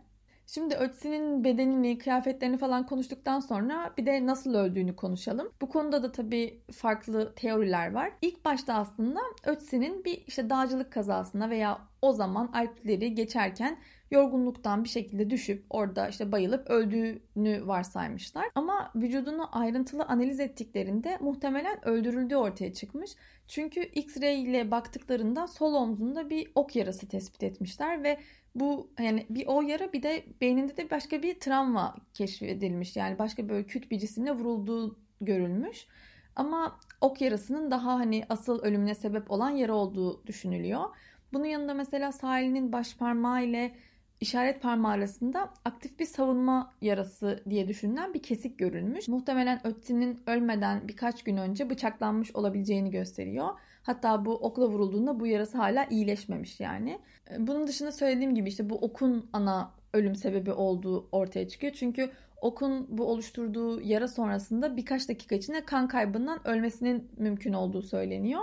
Şimdi 0.47 0.75
Ötzi'nin 0.75 1.45
bedenini, 1.45 1.99
kıyafetlerini 1.99 2.59
falan 2.59 2.87
konuştuktan 2.87 3.41
sonra 3.41 3.95
bir 3.99 4.07
de 4.07 4.27
nasıl 4.27 4.55
öldüğünü 4.55 4.97
konuşalım. 4.97 5.53
Bu 5.61 5.69
konuda 5.69 6.03
da 6.03 6.13
tabii 6.13 6.61
farklı 6.73 7.35
teoriler 7.35 7.93
var. 7.93 8.13
İlk 8.23 8.45
başta 8.45 8.75
aslında 8.75 9.21
Ötzi'nin 9.45 10.05
bir 10.05 10.25
işte 10.27 10.51
dağcılık 10.51 10.93
kazasına 10.93 11.51
veya 11.51 11.79
o 12.05 12.13
zaman 12.13 12.51
Alpleri 12.53 13.15
geçerken 13.15 13.79
yorgunluktan 14.11 14.85
bir 14.85 14.89
şekilde 14.89 15.31
düşüp 15.31 15.65
orada 15.71 16.09
işte 16.09 16.33
bayılıp 16.33 16.71
öldüğünü 16.71 17.67
varsaymışlar. 17.67 18.45
Ama 18.55 18.93
vücudunu 18.95 19.59
ayrıntılı 19.59 20.05
analiz 20.05 20.41
ettiklerinde 20.41 21.19
muhtemelen 21.21 21.89
öldürüldüğü 21.89 22.37
ortaya 22.37 22.73
çıkmış. 22.73 23.11
Çünkü 23.49 23.81
X-ray 23.81 24.43
ile 24.43 24.71
baktıklarında 24.71 25.47
sol 25.47 25.75
omzunda 25.75 26.31
bir 26.31 26.53
ok 26.55 26.77
yarası 26.77 27.09
tespit 27.09 27.43
etmişler 27.43 28.03
ve 28.05 28.19
bu 28.55 28.91
yani 28.99 29.27
bir 29.31 29.47
o 29.47 29.63
yara 29.63 29.93
bir 29.93 30.03
de 30.03 30.25
beyninde 30.41 30.77
de 30.77 30.91
başka 30.91 31.23
bir 31.23 31.41
travma 31.41 31.95
keşfedilmiş. 32.15 32.97
Yani 32.97 33.19
başka 33.19 33.49
böyle 33.49 33.67
küt 33.67 33.91
bir 33.91 33.99
cisimle 33.99 34.33
vurulduğu 34.33 34.97
görülmüş. 35.21 35.87
Ama 36.37 36.81
ok 37.01 37.21
yarasının 37.21 37.71
daha 37.71 37.95
hani 37.95 38.25
asıl 38.29 38.63
ölümüne 38.63 38.95
sebep 38.95 39.31
olan 39.31 39.51
yara 39.51 39.75
olduğu 39.75 40.27
düşünülüyor. 40.27 40.85
Bunun 41.33 41.45
yanında 41.45 41.75
mesela 41.75 42.13
Salih'in 42.13 42.73
baş 42.73 42.97
parmağı 42.97 43.45
ile 43.45 43.75
işaret 44.21 44.63
parmağı 44.63 44.93
arasında 44.93 45.51
aktif 45.65 45.99
bir 45.99 46.07
savunma 46.07 46.73
yarası 46.81 47.43
diye 47.51 47.69
düşünülen 47.69 48.15
bir 48.15 48.23
kesik 48.23 48.59
görülmüş. 48.59 49.09
Muhtemelen 49.09 49.67
Ötzi'nin 49.67 50.21
ölmeden 50.27 50.89
birkaç 50.89 51.23
gün 51.23 51.37
önce 51.37 51.71
bıçaklanmış 51.71 52.37
olabileceğini 52.37 52.91
gösteriyor. 52.91 53.49
Hatta 53.83 54.25
bu 54.25 54.35
okla 54.35 54.69
vurulduğunda 54.69 55.21
bu 55.21 55.27
yarası 55.27 55.59
hala 55.59 55.85
iyileşmemiş 55.85 56.61
yani. 56.61 56.99
Bunun 57.39 57.67
dışında 57.67 57.93
söylediğim 57.93 58.35
gibi 58.35 58.49
işte 58.49 58.71
bu 58.71 58.75
okun 58.75 59.31
ana 59.33 59.71
ölüm 59.93 60.17
sebebi 60.17 60.53
olduğu 60.53 61.09
ortaya 61.13 61.49
çıkıyor. 61.49 61.73
Çünkü 61.73 62.11
okun 62.41 62.87
bu 62.99 63.05
oluşturduğu 63.05 63.81
yara 63.81 64.09
sonrasında 64.09 64.77
birkaç 64.77 65.09
dakika 65.09 65.35
içinde 65.35 65.65
kan 65.65 65.89
kaybından 65.89 66.49
ölmesinin 66.49 67.09
mümkün 67.17 67.53
olduğu 67.53 67.83
söyleniyor. 67.83 68.43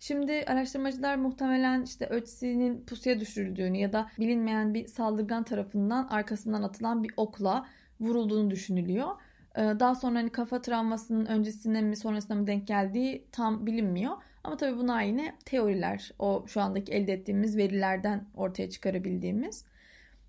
Şimdi 0.00 0.44
araştırmacılar 0.46 1.16
muhtemelen 1.16 1.82
işte 1.82 2.06
Ötzi'nin 2.06 2.84
pusuya 2.86 3.20
düşürüldüğünü 3.20 3.78
ya 3.78 3.92
da 3.92 4.10
bilinmeyen 4.18 4.74
bir 4.74 4.86
saldırgan 4.86 5.42
tarafından 5.42 6.06
arkasından 6.08 6.62
atılan 6.62 7.02
bir 7.02 7.10
okla 7.16 7.66
vurulduğunu 8.00 8.50
düşünülüyor. 8.50 9.08
Ee, 9.56 9.60
daha 9.60 9.94
sonra 9.94 10.18
hani 10.18 10.30
kafa 10.30 10.62
travmasının 10.62 11.26
öncesinde 11.26 11.82
mi 11.82 11.96
sonrasında 11.96 12.34
mı 12.34 12.46
denk 12.46 12.66
geldiği 12.66 13.26
tam 13.32 13.66
bilinmiyor. 13.66 14.12
Ama 14.44 14.56
tabii 14.56 14.78
bunlar 14.78 15.02
yine 15.02 15.34
teoriler. 15.44 16.10
O 16.18 16.44
şu 16.46 16.60
andaki 16.60 16.92
elde 16.92 17.12
ettiğimiz 17.12 17.56
verilerden 17.56 18.24
ortaya 18.34 18.70
çıkarabildiğimiz. 18.70 19.64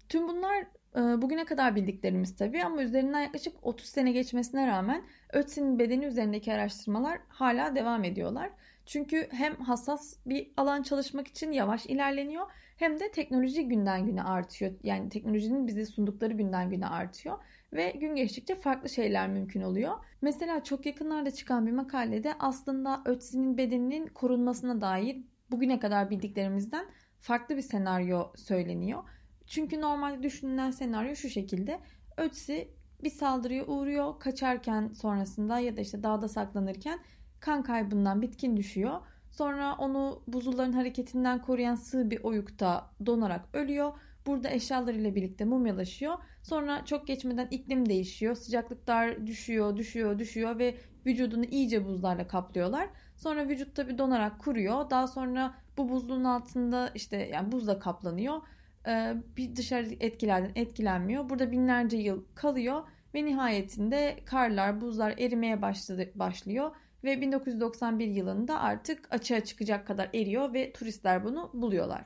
Tüm 0.09 0.27
bunlar 0.27 0.65
e, 0.95 1.21
bugüne 1.21 1.45
kadar 1.45 1.75
bildiklerimiz 1.75 2.35
tabii 2.35 2.63
ama 2.63 2.81
üzerinden 2.81 3.19
yaklaşık 3.19 3.53
30 3.61 3.85
sene 3.87 4.11
geçmesine 4.11 4.67
rağmen 4.67 5.03
Ötzi'nin 5.33 5.79
bedeni 5.79 6.05
üzerindeki 6.05 6.53
araştırmalar 6.53 7.19
hala 7.29 7.75
devam 7.75 8.03
ediyorlar. 8.03 8.49
Çünkü 8.85 9.27
hem 9.31 9.55
hassas 9.55 10.15
bir 10.25 10.51
alan 10.57 10.81
çalışmak 10.81 11.27
için 11.27 11.51
yavaş 11.51 11.85
ilerleniyor 11.85 12.45
hem 12.77 12.99
de 12.99 13.11
teknoloji 13.11 13.67
günden 13.67 14.05
güne 14.05 14.23
artıyor. 14.23 14.71
Yani 14.83 15.09
teknolojinin 15.09 15.67
bize 15.67 15.85
sundukları 15.85 16.33
günden 16.33 16.69
güne 16.69 16.87
artıyor 16.87 17.37
ve 17.73 17.91
gün 17.91 18.15
geçtikçe 18.15 18.55
farklı 18.55 18.89
şeyler 18.89 19.29
mümkün 19.29 19.61
oluyor. 19.61 19.97
Mesela 20.21 20.63
çok 20.63 20.85
yakınlarda 20.85 21.31
çıkan 21.31 21.67
bir 21.67 21.71
makalede 21.71 22.33
aslında 22.39 23.01
Ötzi'nin 23.05 23.57
bedeninin 23.57 24.07
korunmasına 24.07 24.81
dair 24.81 25.17
bugüne 25.51 25.79
kadar 25.79 26.09
bildiklerimizden 26.09 26.85
farklı 27.19 27.57
bir 27.57 27.61
senaryo 27.61 28.31
söyleniyor. 28.35 29.03
Çünkü 29.47 29.81
normalde 29.81 30.23
düşünülen 30.23 30.71
senaryo 30.71 31.15
şu 31.15 31.29
şekilde. 31.29 31.79
Ötzi 32.17 32.71
bir 33.03 33.09
saldırıya 33.09 33.65
uğruyor. 33.65 34.19
Kaçarken 34.19 34.87
sonrasında 34.87 35.59
ya 35.59 35.77
da 35.77 35.81
işte 35.81 36.03
dağda 36.03 36.27
saklanırken 36.27 36.99
kan 37.41 37.63
kaybından 37.63 38.21
bitkin 38.21 38.57
düşüyor. 38.57 38.99
Sonra 39.31 39.75
onu 39.75 40.23
buzulların 40.27 40.73
hareketinden 40.73 41.41
koruyan 41.41 41.75
sığ 41.75 42.11
bir 42.11 42.23
oyukta 42.23 42.89
donarak 43.05 43.45
ölüyor. 43.53 43.93
Burada 44.25 44.49
eşyalarıyla 44.49 45.15
birlikte 45.15 45.45
mumyalaşıyor. 45.45 46.17
Sonra 46.43 46.85
çok 46.85 47.07
geçmeden 47.07 47.47
iklim 47.51 47.89
değişiyor. 47.89 48.35
Sıcaklıklar 48.35 49.27
düşüyor, 49.27 49.77
düşüyor, 49.77 50.19
düşüyor 50.19 50.59
ve 50.59 50.77
vücudunu 51.05 51.45
iyice 51.45 51.85
buzlarla 51.85 52.27
kaplıyorlar. 52.27 52.89
Sonra 53.15 53.47
vücut 53.49 53.75
tabi 53.75 53.97
donarak 53.97 54.39
kuruyor. 54.39 54.89
Daha 54.89 55.07
sonra 55.07 55.55
bu 55.77 55.89
buzluğun 55.89 56.23
altında 56.23 56.91
işte 56.95 57.17
yani 57.17 57.51
buzla 57.51 57.79
kaplanıyor. 57.79 58.41
Ee, 58.87 59.15
bir 59.37 59.55
dışarı 59.55 59.87
etkilerden 59.99 60.51
etkilenmiyor. 60.55 61.29
Burada 61.29 61.51
binlerce 61.51 61.97
yıl 61.97 62.23
kalıyor 62.35 62.83
ve 63.15 63.25
nihayetinde 63.25 64.19
karlar, 64.25 64.81
buzlar 64.81 65.13
erimeye 65.17 65.61
başladı, 65.61 66.11
başlıyor 66.15 66.71
ve 67.03 67.21
1991 67.21 68.07
yılında 68.07 68.59
artık 68.59 69.07
açığa 69.13 69.43
çıkacak 69.43 69.87
kadar 69.87 70.09
eriyor 70.13 70.53
ve 70.53 70.73
turistler 70.73 71.23
bunu 71.25 71.51
buluyorlar. 71.53 72.05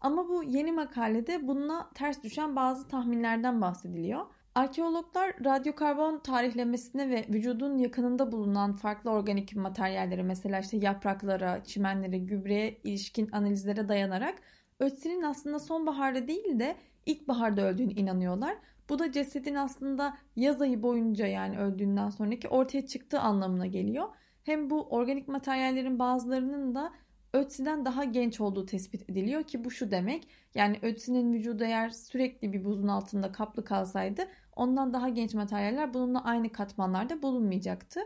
Ama 0.00 0.28
bu 0.28 0.42
yeni 0.42 0.72
makalede 0.72 1.48
bununla 1.48 1.90
ters 1.94 2.22
düşen 2.22 2.56
bazı 2.56 2.88
tahminlerden 2.88 3.60
bahsediliyor. 3.60 4.26
Arkeologlar 4.54 5.34
radyokarbon 5.44 6.18
tarihlemesine 6.18 7.10
ve 7.10 7.26
vücudun 7.28 7.78
yakınında 7.78 8.32
bulunan 8.32 8.76
farklı 8.76 9.10
organik 9.10 9.56
materyallere 9.56 10.22
mesela 10.22 10.60
işte 10.60 10.76
yapraklara, 10.76 11.64
çimenlere, 11.64 12.18
gübreye 12.18 12.78
ilişkin 12.84 13.28
analizlere 13.32 13.88
dayanarak 13.88 14.38
Ötzi'nin 14.80 15.22
aslında 15.22 15.58
sonbaharda 15.58 16.28
değil 16.28 16.58
de 16.58 16.76
ilkbaharda 17.06 17.62
öldüğünü 17.62 17.92
inanıyorlar. 17.92 18.56
Bu 18.88 18.98
da 18.98 19.12
cesedin 19.12 19.54
aslında 19.54 20.16
yaz 20.36 20.62
ayı 20.62 20.82
boyunca 20.82 21.26
yani 21.26 21.58
öldüğünden 21.58 22.10
sonraki 22.10 22.48
ortaya 22.48 22.86
çıktığı 22.86 23.20
anlamına 23.20 23.66
geliyor. 23.66 24.08
Hem 24.44 24.70
bu 24.70 24.88
organik 24.88 25.28
materyallerin 25.28 25.98
bazılarının 25.98 26.74
da 26.74 26.92
Ötzi'den 27.32 27.84
daha 27.84 28.04
genç 28.04 28.40
olduğu 28.40 28.66
tespit 28.66 29.10
ediliyor 29.10 29.42
ki 29.42 29.64
bu 29.64 29.70
şu 29.70 29.90
demek. 29.90 30.28
Yani 30.54 30.78
Ötzi'nin 30.82 31.32
vücudu 31.32 31.64
eğer 31.64 31.88
sürekli 31.88 32.52
bir 32.52 32.64
buzun 32.64 32.88
altında 32.88 33.32
kaplı 33.32 33.64
kalsaydı 33.64 34.22
ondan 34.56 34.92
daha 34.92 35.08
genç 35.08 35.34
materyaller 35.34 35.94
bununla 35.94 36.24
aynı 36.24 36.52
katmanlarda 36.52 37.22
bulunmayacaktı. 37.22 38.00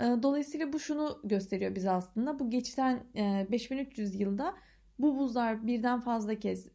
Ee, 0.00 0.04
dolayısıyla 0.22 0.72
bu 0.72 0.78
şunu 0.78 1.20
gösteriyor 1.24 1.74
bize 1.74 1.90
aslında. 1.90 2.38
Bu 2.38 2.50
geçen 2.50 3.02
5300 3.14 4.14
e, 4.14 4.18
yılda 4.18 4.54
bu 4.98 5.18
buzlar 5.18 5.66
birden 5.66 6.00
fazla 6.00 6.34
kez 6.34 6.68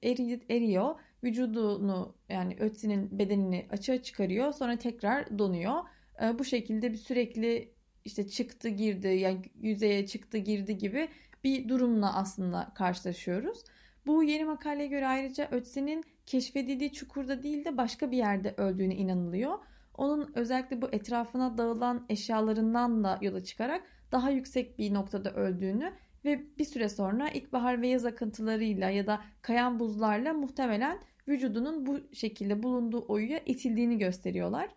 eriyor. 0.50 0.96
Vücudunu 1.26 2.16
yani 2.30 2.56
Ötzi'nin 2.60 3.20
bedenini 3.20 3.68
açığa 3.72 4.02
çıkarıyor. 4.02 4.54
Sonra 4.54 4.78
tekrar 4.78 5.40
donuyor. 5.40 5.84
Ee, 6.22 6.40
bu 6.40 6.44
şekilde 6.44 6.92
bir 6.92 6.98
sürekli 6.98 7.74
işte 8.06 8.28
çıktı 8.28 8.70
girdi 8.70 9.08
yani 9.08 9.42
yüzeye 9.62 10.08
çıktı 10.08 10.38
girdi 10.38 10.78
gibi 10.78 11.10
bir 11.44 11.70
durumla 11.70 12.16
aslında 12.16 12.72
karşılaşıyoruz. 12.76 13.64
Bu 14.06 14.24
yeni 14.24 14.46
makaleye 14.46 14.88
göre 14.88 15.08
ayrıca 15.08 15.48
Ötzi'nin 15.52 16.04
keşfedildiği 16.26 16.94
çukurda 16.94 17.44
değil 17.44 17.66
de 17.66 17.78
başka 17.78 18.12
bir 18.12 18.18
yerde 18.18 18.54
öldüğüne 18.58 18.96
inanılıyor. 18.96 19.60
Onun 19.94 20.32
özellikle 20.36 20.82
bu 20.82 20.90
etrafına 20.92 21.58
dağılan 21.58 22.06
eşyalarından 22.10 23.04
da 23.04 23.20
yola 23.22 23.44
çıkarak 23.44 23.84
daha 24.12 24.30
yüksek 24.30 24.80
bir 24.80 24.94
noktada 24.94 25.34
öldüğünü 25.34 25.94
ve 26.26 26.58
bir 26.58 26.66
süre 26.66 26.90
sonra 26.90 27.30
ilkbahar 27.30 27.82
ve 27.82 27.88
yaz 27.88 28.06
akıntılarıyla 28.06 28.90
ya 28.90 29.08
da 29.08 29.22
kayan 29.42 29.80
buzlarla 29.80 30.34
muhtemelen 30.34 31.00
vücudunun 31.28 31.86
bu 31.86 32.00
şekilde 32.14 32.64
bulunduğu 32.64 33.06
oyuya 33.08 33.40
itildiğini 33.46 33.98
gösteriyorlar. 33.98 34.70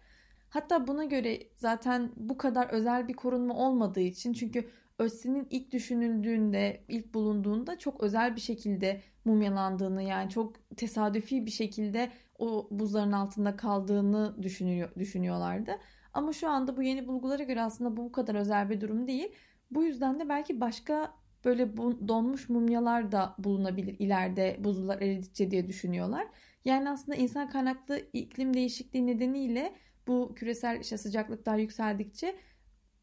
Hatta 0.51 0.87
buna 0.87 1.05
göre 1.05 1.39
zaten 1.57 2.11
bu 2.17 2.39
kadar 2.39 2.69
özel 2.69 3.09
bir 3.09 3.15
korunma 3.15 3.55
olmadığı 3.55 4.01
için 4.01 4.33
çünkü 4.33 4.69
Ötzi'nin 4.99 5.47
ilk 5.51 5.73
düşünüldüğünde, 5.73 6.85
ilk 6.89 7.15
bulunduğunda 7.15 7.79
çok 7.79 8.03
özel 8.03 8.37
bir 8.37 8.41
şekilde 8.41 9.01
mumyalandığını 9.25 10.03
yani 10.03 10.31
çok 10.31 10.77
tesadüfi 10.77 11.47
bir 11.47 11.51
şekilde 11.51 12.11
o 12.39 12.69
buzların 12.71 13.13
altında 13.13 13.57
kaldığını 13.57 14.43
düşünüyor, 14.43 14.91
düşünüyorlardı. 14.99 15.79
Ama 16.15 16.33
şu 16.33 16.49
anda 16.49 16.77
bu 16.77 16.83
yeni 16.83 17.09
bulgulara 17.09 17.43
göre 17.43 17.63
aslında 17.63 17.97
bu 17.97 18.05
bu 18.05 18.13
kadar 18.13 18.35
özel 18.35 18.71
bir 18.71 18.81
durum 18.81 19.07
değil. 19.07 19.33
Bu 19.71 19.85
yüzden 19.85 20.21
de 20.21 20.29
belki 20.29 20.61
başka 20.61 21.15
böyle 21.45 21.77
donmuş 22.09 22.49
mumyalar 22.49 23.13
da 23.13 23.35
bulunabilir 23.39 23.97
ileride 23.99 24.57
buzullar 24.61 25.03
eridikçe 25.03 25.51
diye 25.51 25.69
düşünüyorlar. 25.69 26.27
Yani 26.65 26.91
aslında 26.91 27.19
insan 27.19 27.49
kaynaklı 27.49 28.01
iklim 28.13 28.55
değişikliği 28.55 29.07
nedeniyle 29.07 29.75
bu 30.07 30.35
küresel 30.35 30.81
işte 30.81 30.99
sıcaklıklar 30.99 31.57
yükseldikçe 31.59 32.37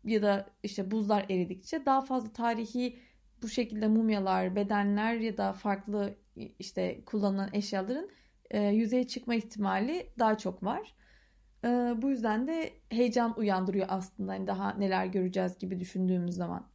ya 0.03 0.21
da 0.21 0.49
işte 0.63 0.91
buzlar 0.91 1.25
eridikçe 1.29 1.85
daha 1.85 2.01
fazla 2.01 2.33
tarihi 2.33 2.99
bu 3.41 3.49
şekilde 3.49 3.87
mumyalar, 3.87 4.55
bedenler 4.55 5.13
ya 5.13 5.37
da 5.37 5.53
farklı 5.53 6.17
işte 6.59 7.05
kullanılan 7.05 7.49
eşyaların 7.53 8.09
e, 8.51 8.61
yüzeye 8.61 9.07
çıkma 9.07 9.35
ihtimali 9.35 10.09
daha 10.19 10.37
çok 10.37 10.63
var. 10.63 10.95
E, 11.63 11.67
bu 12.01 12.09
yüzden 12.09 12.47
de 12.47 12.73
heyecan 12.89 13.39
uyandırıyor 13.39 13.85
aslında 13.89 14.31
hani 14.31 14.47
daha 14.47 14.73
neler 14.73 15.05
göreceğiz 15.05 15.57
gibi 15.57 15.79
düşündüğümüz 15.79 16.35
zaman. 16.35 16.74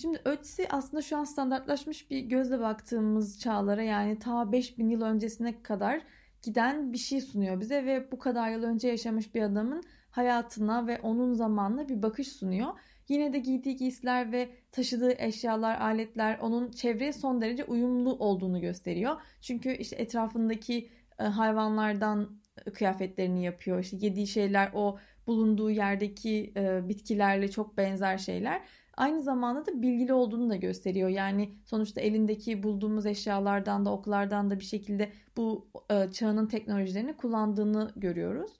Şimdi 0.00 0.20
Ötzi 0.24 0.68
aslında 0.70 1.02
şu 1.02 1.16
an 1.16 1.24
standartlaşmış 1.24 2.10
bir 2.10 2.20
gözle 2.20 2.60
baktığımız 2.60 3.40
çağlara 3.40 3.82
yani 3.82 4.18
ta 4.18 4.52
5000 4.52 4.88
yıl 4.88 5.02
öncesine 5.02 5.62
kadar 5.62 6.02
giden 6.42 6.92
bir 6.92 6.98
şey 6.98 7.20
sunuyor 7.20 7.60
bize 7.60 7.86
ve 7.86 8.12
bu 8.12 8.18
kadar 8.18 8.50
yıl 8.50 8.62
önce 8.62 8.88
yaşamış 8.88 9.34
bir 9.34 9.42
adamın 9.42 9.82
hayatına 10.10 10.86
ve 10.86 11.00
onun 11.00 11.32
zamanına 11.32 11.88
bir 11.88 12.02
bakış 12.02 12.28
sunuyor. 12.28 12.68
Yine 13.08 13.32
de 13.32 13.38
giydiği 13.38 13.76
giysiler 13.76 14.32
ve 14.32 14.50
taşıdığı 14.72 15.12
eşyalar, 15.18 15.80
aletler 15.80 16.38
onun 16.38 16.70
çevreye 16.70 17.12
son 17.12 17.40
derece 17.40 17.64
uyumlu 17.64 18.12
olduğunu 18.12 18.60
gösteriyor. 18.60 19.16
Çünkü 19.40 19.72
işte 19.72 19.96
etrafındaki 19.96 20.88
e, 21.18 21.24
hayvanlardan 21.24 22.40
e, 22.66 22.70
kıyafetlerini 22.70 23.44
yapıyor. 23.44 23.80
İşte 23.80 23.96
yediği 24.00 24.26
şeyler 24.26 24.70
o 24.74 24.98
bulunduğu 25.26 25.70
yerdeki 25.70 26.52
e, 26.56 26.88
bitkilerle 26.88 27.50
çok 27.50 27.76
benzer 27.76 28.18
şeyler. 28.18 28.62
Aynı 29.00 29.22
zamanda 29.22 29.66
da 29.66 29.82
bilgili 29.82 30.12
olduğunu 30.12 30.50
da 30.50 30.56
gösteriyor. 30.56 31.08
Yani 31.08 31.54
sonuçta 31.64 32.00
elindeki 32.00 32.62
bulduğumuz 32.62 33.06
eşyalardan 33.06 33.84
da 33.84 33.90
oklardan 33.92 34.50
da 34.50 34.60
bir 34.60 34.64
şekilde 34.64 35.12
bu 35.36 35.68
çağının 36.12 36.46
teknolojilerini 36.46 37.16
kullandığını 37.16 37.92
görüyoruz. 37.96 38.50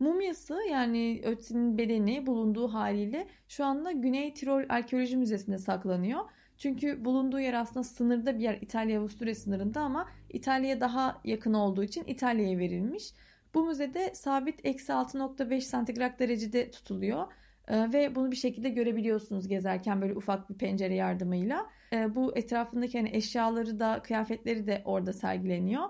Mumyası 0.00 0.58
yani 0.70 1.20
Ötzi'nin 1.24 1.78
bedeni 1.78 2.26
bulunduğu 2.26 2.68
haliyle 2.68 3.28
şu 3.48 3.64
anda 3.64 3.92
Güney 3.92 4.34
Tirol 4.34 4.62
Arkeoloji 4.68 5.16
Müzesi'nde 5.16 5.58
saklanıyor. 5.58 6.20
Çünkü 6.58 7.04
bulunduğu 7.04 7.40
yer 7.40 7.54
aslında 7.54 7.84
sınırda 7.84 8.38
bir 8.38 8.42
yer 8.42 8.58
İtalya-Avusturya 8.60 9.34
sınırında 9.34 9.80
ama 9.80 10.08
İtalya'ya 10.30 10.80
daha 10.80 11.20
yakın 11.24 11.54
olduğu 11.54 11.82
için 11.82 12.04
İtalya'ya 12.06 12.58
verilmiş. 12.58 13.12
Bu 13.54 13.66
müzede 13.66 14.14
sabit 14.14 14.66
eksi 14.66 14.92
6.5 14.92 15.60
santigrat 15.60 16.18
derecede 16.18 16.70
tutuluyor. 16.70 17.26
Ee, 17.68 17.92
ve 17.92 18.14
bunu 18.14 18.30
bir 18.30 18.36
şekilde 18.36 18.68
görebiliyorsunuz 18.68 19.48
gezerken 19.48 20.02
böyle 20.02 20.14
ufak 20.14 20.50
bir 20.50 20.54
pencere 20.54 20.94
yardımıyla. 20.94 21.66
Ee, 21.92 22.14
bu 22.14 22.36
etrafındaki 22.36 22.98
hani 22.98 23.16
eşyaları 23.16 23.80
da 23.80 24.02
kıyafetleri 24.02 24.66
de 24.66 24.82
orada 24.84 25.12
sergileniyor. 25.12 25.84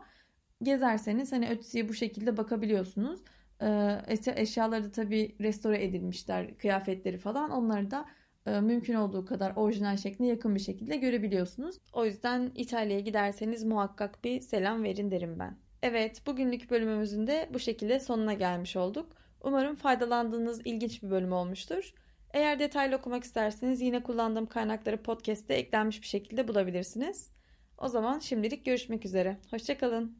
Gezerseniz 0.62 1.32
hani 1.32 1.48
ötesiye 1.48 1.88
bu 1.88 1.94
şekilde 1.94 2.36
bakabiliyorsunuz. 2.36 3.20
Ee, 3.62 3.98
eşyaları 4.36 4.84
da 4.84 4.90
tabii 4.90 5.36
restore 5.40 5.84
edilmişler 5.84 6.58
kıyafetleri 6.58 7.18
falan 7.18 7.50
onları 7.50 7.90
da 7.90 8.06
e, 8.46 8.60
mümkün 8.60 8.94
olduğu 8.94 9.24
kadar 9.24 9.52
orijinal 9.56 9.96
şekline 9.96 10.26
yakın 10.28 10.54
bir 10.54 10.60
şekilde 10.60 10.96
görebiliyorsunuz. 10.96 11.78
O 11.92 12.04
yüzden 12.04 12.52
İtalya'ya 12.54 13.00
giderseniz 13.00 13.64
muhakkak 13.64 14.24
bir 14.24 14.40
selam 14.40 14.82
verin 14.82 15.10
derim 15.10 15.38
ben. 15.38 15.58
Evet 15.82 16.26
bugünlük 16.26 16.70
bölümümüzün 16.70 17.26
de 17.26 17.50
bu 17.54 17.58
şekilde 17.58 18.00
sonuna 18.00 18.32
gelmiş 18.32 18.76
olduk. 18.76 19.23
Umarım 19.44 19.76
faydalandığınız 19.76 20.60
ilginç 20.64 21.02
bir 21.02 21.10
bölüm 21.10 21.32
olmuştur. 21.32 21.94
Eğer 22.34 22.58
detaylı 22.58 22.96
okumak 22.96 23.24
isterseniz 23.24 23.80
yine 23.80 24.02
kullandığım 24.02 24.46
kaynakları 24.46 25.02
podcast'te 25.02 25.54
eklenmiş 25.54 26.02
bir 26.02 26.06
şekilde 26.06 26.48
bulabilirsiniz. 26.48 27.30
O 27.78 27.88
zaman 27.88 28.18
şimdilik 28.18 28.64
görüşmek 28.64 29.04
üzere. 29.04 29.36
Hoşçakalın. 29.50 30.18